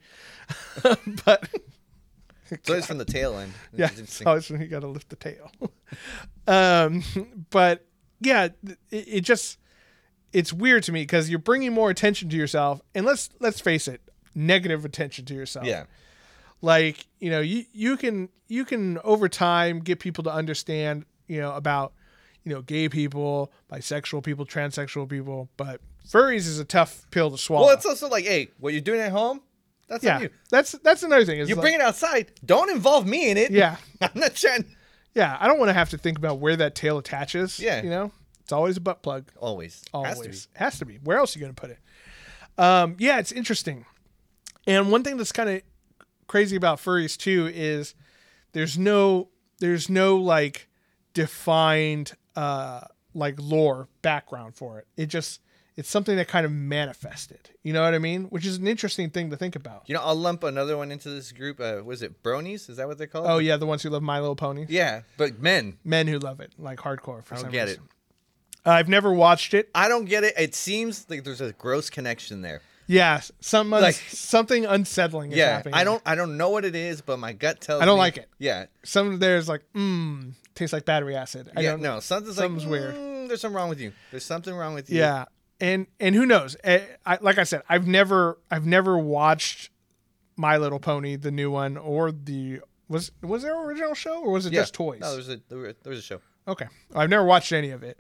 [1.25, 1.49] but
[2.67, 3.53] it's from the tail end.
[3.73, 5.51] yeah, It's it's always when you got to lift the tail.
[6.47, 7.03] um,
[7.49, 7.85] but
[8.21, 9.57] yeah, it, it just
[10.33, 13.87] it's weird to me because you're bringing more attention to yourself, and let's let's face
[13.87, 14.01] it,
[14.35, 15.65] negative attention to yourself.
[15.65, 15.83] Yeah.
[16.61, 21.39] like you know you you can you can over time get people to understand you
[21.41, 21.93] know about
[22.43, 27.37] you know gay people bisexual people transsexual people but furries is a tough pill to
[27.37, 29.41] swallow Well, it's also like, hey, what you're doing at home,
[29.88, 30.29] that's yeah on you.
[30.51, 32.31] that's that's another thing is You like- bring it outside.
[32.45, 33.51] Don't involve me in it.
[33.51, 34.65] yeah I'm not trying.
[35.13, 37.81] yeah i don't want to have to think about where that tail attaches Yeah.
[37.81, 38.11] you know
[38.41, 39.83] it's always a butt plug Always.
[39.93, 40.59] always Has to be.
[40.59, 41.79] has to be where else are you going to put it
[42.61, 43.85] um yeah it's interesting
[44.67, 45.61] and one thing that's kind of
[46.27, 47.95] crazy about furries too is
[48.53, 49.29] there's no
[49.59, 50.67] there's no like
[51.13, 52.81] defined uh
[53.15, 55.41] like lore background for it it just
[55.78, 59.09] it's something that kind of manifested you know what i mean which is an interesting
[59.09, 61.59] thing to think about You know, I'll lump another one into this group.
[61.59, 62.69] Uh, was it bronies?
[62.69, 63.28] Is that what they're called?
[63.30, 66.39] oh yeah the ones who love my little ponies Yeah, but men, men who love
[66.39, 67.84] it like hardcore for I some don't get reason.
[68.65, 68.69] it.
[68.69, 70.34] i've never watched it I don't get it.
[70.38, 72.61] It seems like there's a gross connection there.
[72.88, 76.01] yeah some Like- something unsettling is yeah, happening I don't.
[76.05, 77.80] I don't know what it is, but my gut tells.
[77.80, 77.84] Me.
[77.84, 78.30] I don't me- like it.
[78.39, 81.71] Yeah, some there's like mmm tastes like battery acid I yeah.
[81.71, 82.95] don't No, something's, like something's like weird.
[82.95, 83.91] "Mm, There's something wrong with you.
[84.11, 84.97] There's something wrong with you.
[84.99, 85.25] Yeah,
[85.60, 86.55] and and who knows?
[86.64, 89.70] Eh, I, like I said, I've never I've never watched
[90.36, 94.32] My Little Pony, the new one, or the was was there an original show or
[94.32, 94.62] was it Yeah.
[94.62, 94.99] just toys?
[95.01, 96.22] No, there's a there was a show.
[96.47, 97.99] okay, I've never watched any of it.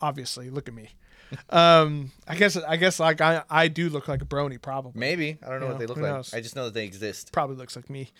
[0.00, 0.88] Obviously, look at me.
[1.50, 4.98] um, I guess I guess like I I do look like a brony, probably.
[4.98, 6.10] Maybe I don't know Yeah, what they look like.
[6.12, 6.34] knows?
[6.34, 7.30] I just know that they exist.
[7.32, 8.10] Probably looks like me.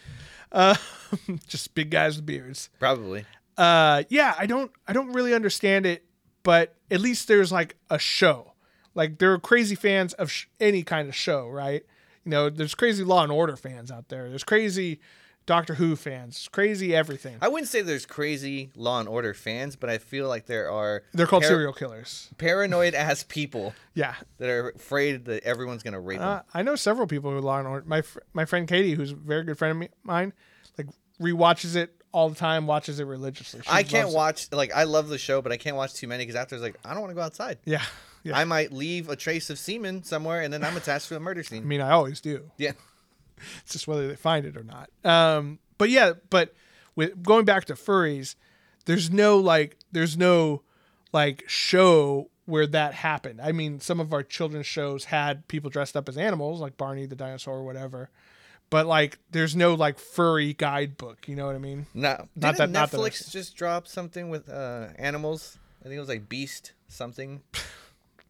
[0.53, 0.77] Uh,
[1.49, 2.71] just big guys with beards.
[2.79, 3.25] Probably.
[3.59, 6.05] uh yeah i don't i don't really understand it
[6.45, 8.50] but at least there's like a show
[8.95, 11.85] like there are crazy fans of sh- any kind of show right?
[12.25, 14.29] You know there's crazy law and order fans out there.
[14.29, 15.01] There's crazy
[15.47, 16.49] doctor who fans.
[16.53, 17.37] Crazy everything.
[17.41, 21.03] I wouldn't say there's crazy Law and Order fans, but I feel like there are
[21.13, 22.29] they're called par- serial killers.
[22.39, 24.15] paranoid ass people yeah.
[24.39, 26.29] that are afraid that everyone's gonna rape them.
[26.29, 29.11] uh, i know several people who law and order my fr- my friend katie who's
[29.13, 30.33] a very good friend of me, mine
[30.79, 30.87] like
[31.21, 33.61] rewatches it all the time watches it religiously.
[33.63, 34.17] She I can't loves it.
[34.17, 36.63] watch like I love the show, but I can't watch too many because after it's
[36.63, 37.59] like I don't want to go outside.
[37.65, 37.83] yeah
[38.23, 41.21] yeah I might leave a trace of semen somewhere, and then I'm attached to a
[41.21, 41.63] murder scene.
[41.63, 42.73] i mean i always do Yeah,
[43.63, 44.91] It's just whether they find it or not.
[45.05, 46.55] Um, but yeah, but
[46.97, 48.35] with going back to furries,
[48.85, 50.63] there's no like, there's no
[51.13, 53.41] like show where that happened.
[53.41, 57.07] I mean, some of our children's shows had people dressed up as animals, like Barney
[57.07, 58.11] the dinosaur or whatever.
[58.71, 61.27] But like, there's no like furry guidebook.
[61.29, 61.87] You know what I mean?
[61.95, 65.59] no, Not that- not that Netflix just drop something with uh, animals?
[65.81, 67.41] I think it was like Beast something.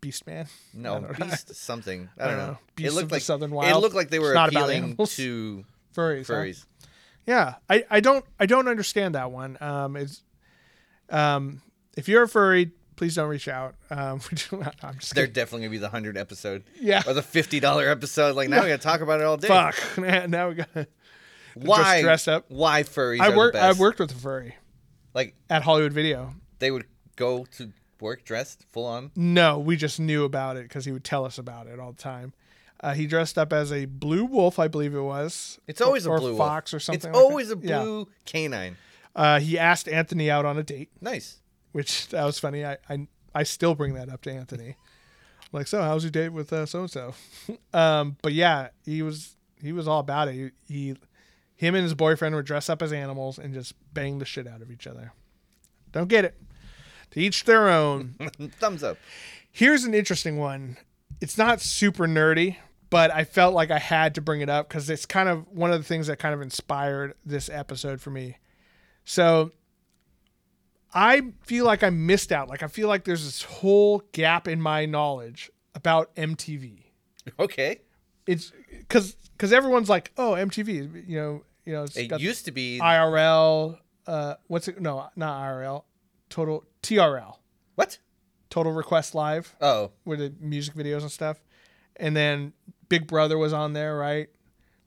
[0.00, 0.46] Beast Man.
[0.74, 1.00] No.
[1.18, 2.08] Beast something.
[2.18, 2.52] I I don't don't know.
[2.52, 2.58] know.
[2.76, 3.82] Beasts it looked of the like Southern It Wild.
[3.82, 5.64] looked like they were not appealing to
[5.96, 6.26] Furries.
[6.26, 6.32] huh?
[6.32, 6.64] furries.
[7.26, 9.58] Yeah, I, I don't I don't understand that one.
[9.60, 10.22] Um, it's
[11.10, 11.60] um,
[11.96, 13.74] if you're a furry, please don't reach out.
[13.90, 14.20] Um,
[14.52, 15.32] I'm just They're kidding.
[15.32, 16.64] definitely gonna be the hundred episode.
[16.80, 17.02] Yeah.
[17.06, 18.36] Or the fifty dollar episode.
[18.36, 19.48] Like now we gotta talk about it all day.
[19.48, 19.76] Fuck.
[19.98, 20.30] man.
[20.30, 20.72] now we got.
[20.74, 20.86] To.
[21.54, 22.46] Why dressed up.
[22.48, 23.20] Why furries?
[23.20, 23.54] I are work.
[23.54, 24.54] I worked with a furry
[25.14, 26.32] Like at Hollywood Video.
[26.60, 26.86] they would
[27.16, 29.10] go to work dressed full on.
[29.16, 32.02] No, we just knew about it because he would tell us about it all the
[32.02, 32.32] time.
[32.82, 35.58] Uh, he dressed up as a blue wolf, I believe it was.
[35.66, 36.38] It's always or, a blue or wolf.
[36.48, 36.96] fox or something.
[36.96, 37.18] It's like that.
[37.18, 37.82] always a Yeah.
[37.82, 38.76] blue canine.
[39.14, 41.40] Uh, he asked Anthony out on a date, Nice.
[41.72, 42.64] which that was funny.
[42.64, 44.76] I I, I still bring that up to Anthony.
[45.52, 47.14] like, so how's your date with so and so?
[47.74, 50.52] Um, but yeah, he was he was all about it.
[50.68, 50.96] He, he
[51.56, 54.62] him and his boyfriend were dressed up as animals and just banged the shit out
[54.62, 55.12] of each other.
[55.92, 56.40] Don't get it.
[57.12, 58.14] To each their own.
[58.60, 58.96] Thumbs up.
[59.50, 60.76] Here's an interesting one.
[61.20, 62.56] It's not super nerdy,
[62.88, 65.72] but I felt like I had to bring it up because it's kind of one
[65.72, 68.36] of the things that kind of inspired this episode for me.
[69.04, 69.52] So
[70.94, 72.48] I feel like I missed out.
[72.48, 76.84] Like I feel like there's this whole gap in my knowledge about MTV.
[77.38, 77.80] Okay.
[78.26, 82.52] It's because because everyone's like, oh, MTV, you know, you know, it's It used to
[82.52, 83.78] be IRL.
[84.06, 84.80] Uh, what's it?
[84.80, 85.84] No, not IRL.
[86.28, 87.36] Total TRL.
[87.74, 87.98] what?
[88.48, 89.54] Total Request Live.
[89.60, 91.40] Oh, with the music videos and stuff.
[91.96, 92.52] And then
[92.88, 94.28] Big Brother was on there, right?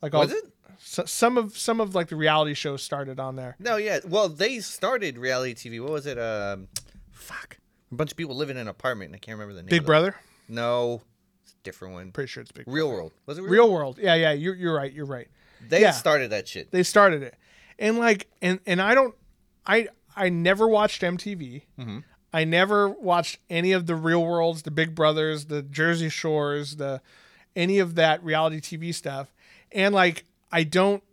[0.01, 0.43] Like all, was it?
[0.79, 3.55] So, some of some of like the reality shows started on there.
[3.59, 3.99] No, yeah.
[4.05, 5.81] Well, they started reality TV.
[5.81, 6.19] What was it?
[6.19, 6.67] Um,
[7.11, 7.57] fuck.
[7.91, 9.09] A bunch of people living in an apartment.
[9.09, 9.69] and I can't remember the name.
[9.69, 9.85] Big it.
[9.85, 10.15] Brother,
[10.49, 11.01] No,
[11.43, 12.11] it's a different one.
[12.11, 12.67] pretty sure it's Big.
[12.67, 13.13] Real World.
[13.27, 13.51] Was it Real?
[13.51, 14.31] Real World, yeah, yeah.
[14.33, 14.91] You're you're right.
[14.91, 15.27] You're right.
[15.69, 15.91] They yeah.
[15.91, 16.71] started that shit.
[16.71, 17.35] They started it,
[17.79, 19.15] and like and and I don't,
[19.65, 21.63] I I never watched MTV.
[21.79, 21.99] Mm-hmm.
[22.31, 27.01] I never watched any of the Real Worlds, the Big Brothers, the Jersey Shores, the
[27.55, 29.31] any of that reality TV stuff.
[29.71, 31.03] And like I don't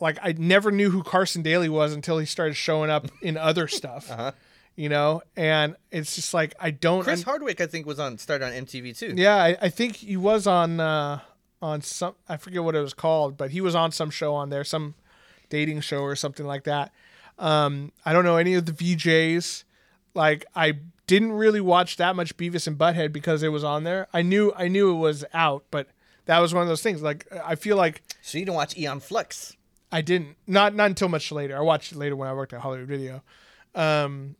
[0.00, 3.68] like I never knew who Carson Daly was until he started showing up in other
[3.68, 4.10] stuff.
[4.10, 4.32] Uh-huh.
[4.76, 7.04] you know, and it's just like I don't.
[7.04, 9.14] Chris un- Hardwick, I think, was on started on MTV too.
[9.16, 11.20] yeah, I, I think he was on uh,
[11.62, 12.14] on some.
[12.28, 14.94] I forget what it was called, but he was on some show on there, some
[15.48, 16.92] dating show or something like that.
[17.38, 19.64] Um, I don't know any of the VJs.
[20.14, 20.74] Like I
[21.06, 24.06] didn't really watch that much Beavis and Butthead because it was on there.
[24.12, 25.88] I knew I knew it was out, but
[26.26, 27.02] that was one of those things.
[27.02, 29.56] Like I feel like So you didn't watch Aeon Flux.
[29.90, 31.56] I didn't not not until much later.
[31.56, 33.22] I watched it later when I worked at Hollywood Video,
[33.74, 34.36] um,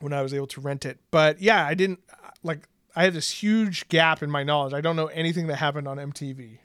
[0.00, 0.98] when I was able to rent it.
[1.10, 2.00] But yeah, I didn't
[2.42, 2.68] like.
[2.96, 4.72] I had this huge gap in my knowledge.
[4.72, 6.58] I don't know anything that happened on MTV.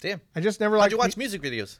[0.00, 0.20] Damn.
[0.36, 0.92] I just never How'd liked.
[0.92, 1.78] you watch music videos?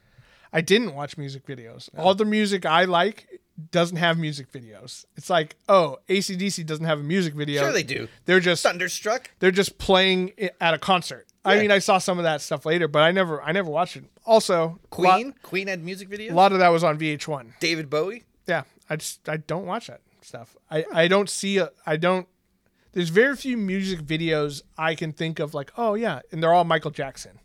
[0.54, 1.90] I didn't watch music videos.
[1.98, 3.40] All the music I like
[3.72, 5.04] doesn't have music videos.
[5.16, 7.62] It's like, oh, AC/DC doesn't have a music video.
[7.62, 8.08] Sure they do.
[8.24, 9.30] They're just Thunderstruck.
[9.40, 11.26] they're just playing at a concert.
[11.44, 13.96] I mean, I saw some of that stuff later, but I never I never watched
[13.96, 14.04] it.
[14.24, 15.26] Also, Queen.
[15.28, 16.30] lot- Queen had music videos.
[16.30, 17.58] a lot of that was on VH1.
[17.60, 18.24] David Bowie.
[18.46, 20.56] Yeah, I just I don't watch that stuff.
[20.70, 22.26] I I don't see I don't.
[22.92, 26.64] There's very few music videos I can think of like oh yeah, and they're all
[26.64, 27.40] Michael Jackson.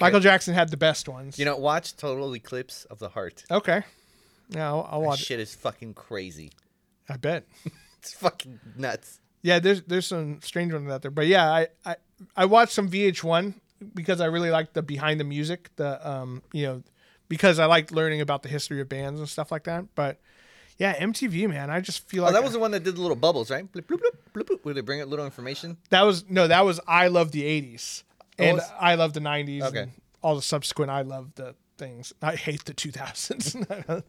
[0.00, 1.38] Michael Jackson had the best ones.
[1.38, 3.44] You know, watch Total Eclipse of the Heart.
[3.50, 3.82] Okay.
[4.50, 5.20] Yeah, I'll, I'll watch.
[5.22, 5.26] it.
[5.26, 6.50] shit is fucking crazy.
[7.08, 7.46] I bet.
[8.00, 9.18] It's fucking nuts.
[9.42, 11.96] Yeah, there's there's some strange ones out there, but yeah, I I,
[12.36, 13.54] I watched some VH1
[13.92, 16.82] because I really liked the behind the music, the um you know
[17.28, 19.86] because I liked learning about the history of bands and stuff like that.
[19.96, 20.20] But
[20.78, 23.00] yeah, MTV man, I just feel Oh, like that was the one that did the
[23.00, 23.70] little bubbles, right?
[23.70, 25.76] Bloop, bloop, bloop, bloop, bloop, where they bring out little information.
[25.90, 28.04] that was no, that was I love the '80s
[28.38, 29.62] and was- I love the '90s.
[29.62, 29.82] Okay.
[29.82, 32.12] and all the subsequent I love the things.
[32.20, 34.02] I hate the 2000s.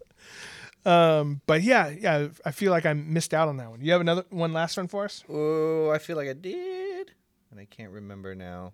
[0.85, 3.81] um, but yeah, yeah, I feel like I missed out on that one.
[3.81, 5.23] You have another one last one for us?
[5.29, 7.11] Oh, I feel like I did,
[7.51, 8.73] and I can't remember now.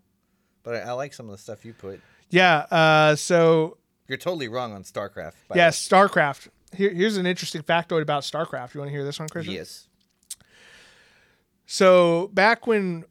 [0.63, 1.99] But I, I like some of the stuff you put.
[2.29, 2.59] Yeah.
[2.71, 3.77] Uh, so
[4.07, 5.33] You're totally wrong on StarCraft.
[5.53, 6.47] Yeah, StarCraft.
[6.73, 8.73] Here, here's an interesting factoid about StarCraft.
[8.73, 9.29] You want to hear this one.
[9.29, 9.53] Christian?
[9.53, 9.87] Yes.
[11.65, 13.05] So back when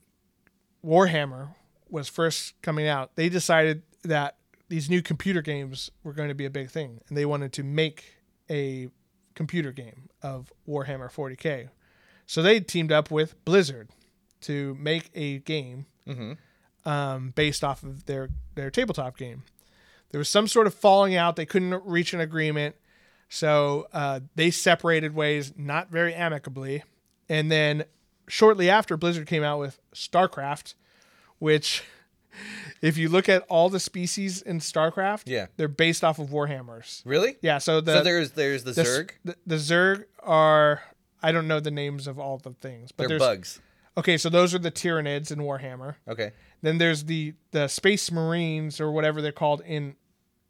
[0.84, 1.54] Warhammer
[1.88, 4.36] was first coming out, they decided that
[4.68, 7.62] these new computer games were going to be a big thing, and they wanted to
[7.62, 8.16] make
[8.50, 8.88] a
[9.34, 11.68] computer game of Warhammer 40k.
[12.26, 13.88] So they teamed up with Blizzard
[14.42, 16.88] to make a game Mm-hmm.
[16.88, 19.42] um, based off of their their tabletop game.
[20.10, 22.76] There was some sort of falling out; they couldn't reach an agreement,
[23.30, 26.82] so uh, they separated ways, not very amicably.
[27.26, 27.84] And then
[28.28, 30.74] shortly after, Blizzard came out with StarCraft,
[31.44, 31.82] which,
[32.82, 35.46] if you look at all the species in StarCraft, Yeah.
[35.56, 37.02] they're based off of Warhammers.
[37.04, 37.36] Really?
[37.42, 39.10] Yeah, so the so there's there's the, the, Zerg.
[39.24, 40.82] the, the Zerg are
[41.22, 43.60] I don't know the names of all the things, but They're bugs.
[43.96, 44.16] okay.
[44.18, 45.94] So those are the Tyranids in Warhammer.
[46.08, 46.32] Okay.
[46.62, 49.94] Then there's the the Space Marines or whatever they're called in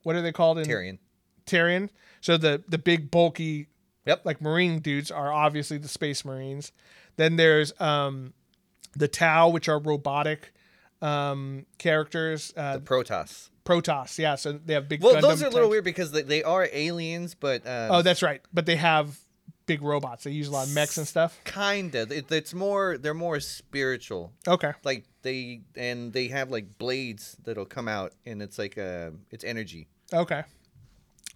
[0.04, 0.98] what are they called in Terran.
[1.46, 1.90] Terran?
[2.20, 3.68] So the the big bulky
[4.06, 4.26] Yep.
[4.26, 6.72] like marine dudes are obviously the Space Marines.
[7.16, 8.32] Then there's um
[8.96, 10.52] the Tau, which are robotic
[11.04, 12.52] um characters.
[12.56, 13.50] Uh, The Protoss.
[13.64, 14.34] Protoss, yeah.
[14.34, 15.02] So they have big.
[15.02, 15.70] Well, Gundam those are a little types.
[15.70, 18.40] weird because they, they are aliens, but uh, Oh, that's right.
[18.52, 19.18] But they have
[19.66, 20.24] big robots.
[20.24, 21.38] They use a lot of mechs and stuff.
[21.44, 22.06] kinda.
[22.10, 22.98] It, it's more.
[22.98, 24.32] They're more spiritual.
[24.46, 24.72] Okay.
[24.84, 29.44] Like they and they have like blades that'll come out, and it's like uh, it's
[29.44, 29.88] energy.
[30.12, 30.42] Okay.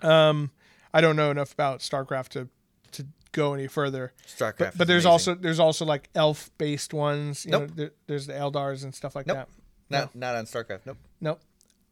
[0.03, 0.51] Um,
[0.93, 2.49] I don't know enough about StarCraft to
[2.93, 4.12] to go any further.
[4.27, 4.59] StarCraft.
[4.59, 5.11] But, but there's amazing.
[5.11, 7.45] also there's also like elf based ones.
[7.47, 7.62] You Nope.
[7.62, 9.37] know, there, there's the Eldars and stuff like Nope.
[9.39, 9.49] that.
[9.91, 10.80] Not not on StarCraft.
[10.86, 10.97] Nope.
[11.20, 11.41] Nope.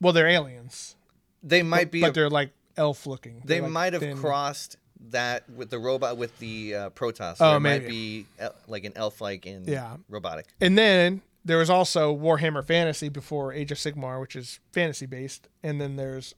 [0.01, 0.95] Well, they're aliens,
[1.43, 2.01] They might be.
[2.01, 3.41] but a- they're like elf looking.
[3.45, 4.19] they They're, like, might have thin.
[4.19, 4.77] crossed
[5.11, 7.37] that with the robot with the uh, Protoss.
[7.41, 9.97] Oh, there might be el- like an elf-like in Yeah.
[10.09, 10.47] robotic.
[10.61, 15.49] And then there was also Warhammer Fantasy before Age of Sigmar, which is fantasy based,
[15.63, 16.35] and then there's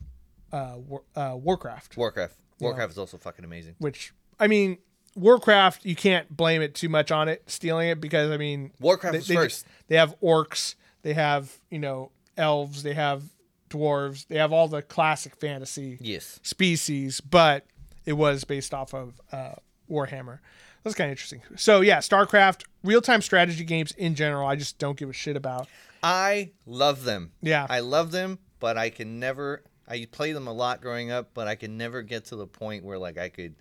[0.53, 2.35] uh, War, uh, Warcraft, Warcraft.
[2.61, 3.75] Warcraft is also fucking amazing.
[3.79, 4.79] which I mean.
[5.17, 9.13] Warcraft, you can't blame it too much on it stealing it because I mean Warcraft
[9.15, 9.67] they, was they, first.
[9.89, 13.23] they have orcs, they have you know elves, they have
[13.71, 16.41] dwarves, they have all the classic fantasy Yes.
[16.43, 17.67] species, but
[18.07, 19.53] it was based off of uh,
[19.91, 20.39] Warhammer.
[20.83, 21.43] That's kind of interesting.
[21.57, 25.37] So yeah, StarCraft, real time strategy games in general, I just don't give a shit
[25.37, 25.69] about.
[26.03, 27.33] I love them.
[27.43, 29.65] Yeah, I love them, but I can never.
[29.87, 32.85] I played them a lot growing up, but I can never get to the point
[32.85, 33.55] where like I could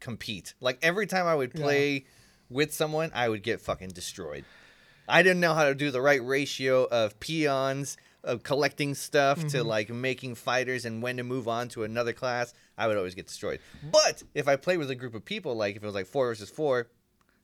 [0.00, 0.54] compete.
[0.60, 2.06] Like every time I would play
[2.48, 4.44] with someone, I would get fucking destroyed.
[5.10, 9.48] I didn't know how to do the right ratio of peons of collecting stuff Mm-hmm.
[9.48, 12.52] to like making fighters and when to move on to another class.
[12.76, 13.60] I would always get destroyed.
[13.90, 16.26] But if I played with a group of people, like if it was like four
[16.28, 16.88] versus four,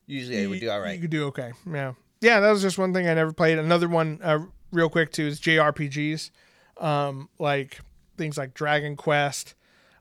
[0.07, 0.95] usually I would do all right.
[0.95, 1.53] You could do okay.
[1.71, 2.41] Yeah, yeah.
[2.41, 3.59] That was just one thing I never played.
[3.59, 4.41] Another one, uh,
[4.71, 6.31] real quick too, is JRPGs,
[6.79, 7.81] um, like
[8.19, 9.55] things like Dragon Quest.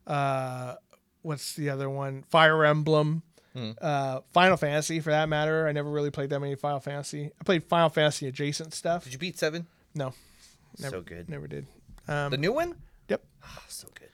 [0.05, 0.75] Uh,
[1.21, 2.23] what's the other one?
[2.29, 3.23] Fire Emblem.
[3.55, 5.67] Uh, Final Fantasy, for that matter.
[5.67, 7.31] I never really played that many Final Fantasy.
[7.39, 9.03] I played Final Fantasy adjacent stuff.
[9.05, 9.67] Did you beat seven?
[9.93, 10.13] No,
[10.79, 11.29] never, so good.
[11.29, 11.67] Never did.
[12.05, 12.75] the new one?
[13.07, 13.23] Yep.
[13.43, 14.09] Oh, so good.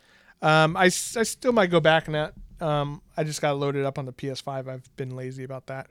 [0.47, 2.33] Um, I, I still might go back in that.
[2.59, 4.67] Um, I just got loaded up on the PS5.
[4.67, 5.87] I've been lazy about that.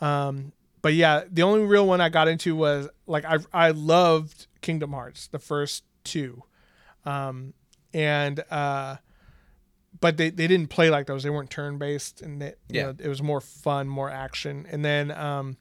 [0.00, 4.46] Um, but yeah, the only real one I got into was like I I loved
[4.62, 6.42] Kingdom Hearts, the first two,
[7.04, 7.52] um,
[7.92, 8.96] and uh,
[9.98, 11.22] but they, they didn't play like those.
[11.22, 12.82] They weren't turn based, and they, you Yeah.
[12.86, 14.66] know, it was more fun, more action.
[14.70, 15.56] And then um,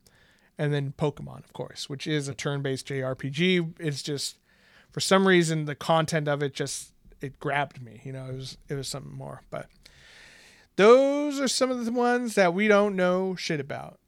[0.58, 3.74] and then Pokemon, of course, which is a turn based JRPG.
[3.80, 4.38] It's just
[4.92, 8.02] for some reason the content of it just it grabbed me.
[8.04, 9.42] You know, it was it was something more.
[9.50, 9.68] But
[10.76, 14.00] those are some of the ones that we don't know shit about.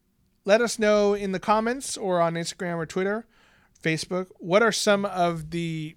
[0.45, 3.25] Let us know in the comments or on Instagram or Twitter,
[3.83, 4.27] Facebook.
[4.39, 5.95] What are some of the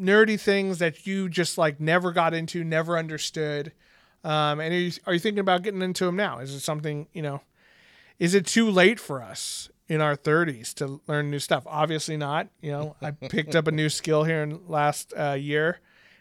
[0.00, 3.72] nerdy things that you just like never got into, never understood?
[4.24, 6.38] Um, and are you, are you thinking about getting into them now?
[6.38, 7.42] Is it something you know?
[8.18, 11.64] Is it too late for us in our 30s to learn new stuff?
[11.66, 12.48] Obviously not.
[12.60, 15.80] You know, I picked up a new skill here in last uh, year,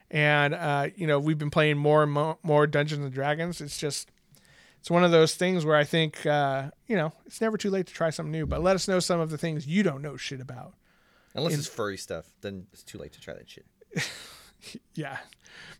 [0.09, 3.61] and uh, you know we've been playing more and more, Dungeons and Dragons.
[3.61, 4.09] It's just
[4.79, 7.85] it's one of those things where I think uh, you know it's never too late
[7.87, 8.47] to try something new.
[8.47, 10.73] But let us know some of the things you don't know shit about.
[11.35, 13.65] Unless it's furry stuff, then it's too late to try that shit.
[14.93, 15.17] Yeah,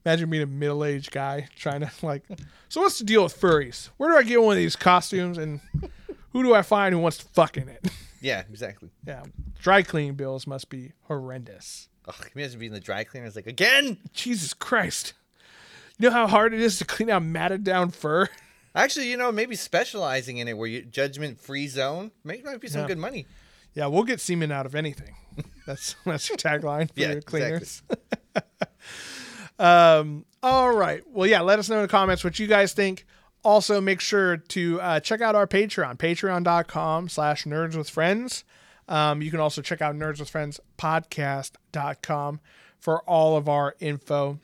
[0.04, 2.24] imagine being a middle aged guy trying to like.
[2.68, 3.89] So what's the deal with furries?
[3.97, 5.60] Where do I get one of these costumes, and
[6.32, 7.88] who do I find who wants to fuck in it?
[8.24, 8.89] Yeah, exactly.
[9.06, 9.24] yeah,
[9.60, 11.89] dry cleaning bills must be horrendous.
[12.08, 13.26] Ugh, imagine being the dry cleaner?
[13.26, 13.97] It's like, again?
[14.14, 15.14] Jesus Christ.
[15.97, 18.30] You know how hard it is to clean out matted down fur?
[18.76, 22.68] Actually, you know, maybe specializing in it where you judgment free zone maybe might be
[22.68, 22.88] some Yeah.
[22.89, 23.26] good money.
[23.74, 25.15] Yeah, we'll get semen out of anything.
[25.65, 27.84] That's that's your tagline for Yeah, your cleaners.
[29.59, 31.01] um, all right.
[31.07, 33.05] Well, yeah, let us know in the comments what you guys think.
[33.43, 38.43] Also, make sure to uh, check out our Patreon, patreon.com slash nerds with friends.
[38.88, 42.39] Um, you can also check out nerds with friends podcast.com
[42.80, 44.39] for all of our info.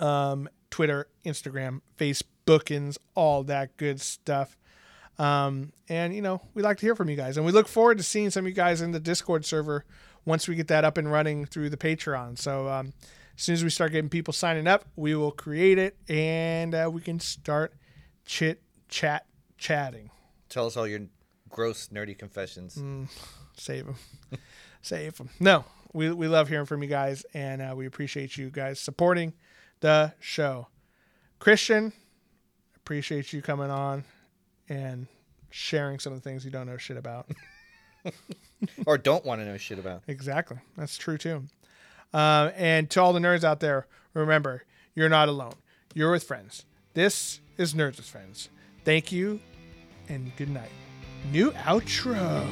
[0.00, 4.56] Um, Twitter, Instagram, Facebookins, all that good stuff.
[5.18, 7.98] Um, and you know, we like to hear from you guys, and we look forward
[7.98, 9.84] to seeing some of you guys in the Discord server
[10.24, 12.38] once we get that up and running through the Patreon.
[12.38, 12.92] So um,
[13.36, 16.88] as soon as we start getting people signing up, we will create it, and uh,
[16.92, 17.74] we can start
[18.24, 20.10] chit chat chatting.
[20.48, 21.00] Tell us all your
[21.48, 22.76] gross, nerdy confessions.
[22.76, 23.08] Mm.
[23.56, 23.96] Save them,
[24.82, 25.30] save them.
[25.40, 29.32] No, we we love hearing from you guys, and uh, we appreciate you guys supporting
[29.80, 30.68] the show.
[31.40, 31.92] Christian,
[32.76, 34.04] appreciate you coming on
[34.68, 35.06] and
[35.50, 37.30] sharing some of the things you don't know shit about.
[38.86, 40.02] or don't want to know shit about.
[40.06, 40.58] Exactly.
[40.76, 41.44] That's true too.
[42.12, 44.64] Um, and to all the nerds out there, remember,
[44.94, 45.54] you're not alone.
[45.94, 46.64] You're with friends.
[46.94, 48.48] This is Nerds with Friends.
[48.84, 49.40] Thank you
[50.08, 50.70] and good night.
[51.30, 52.46] New outro.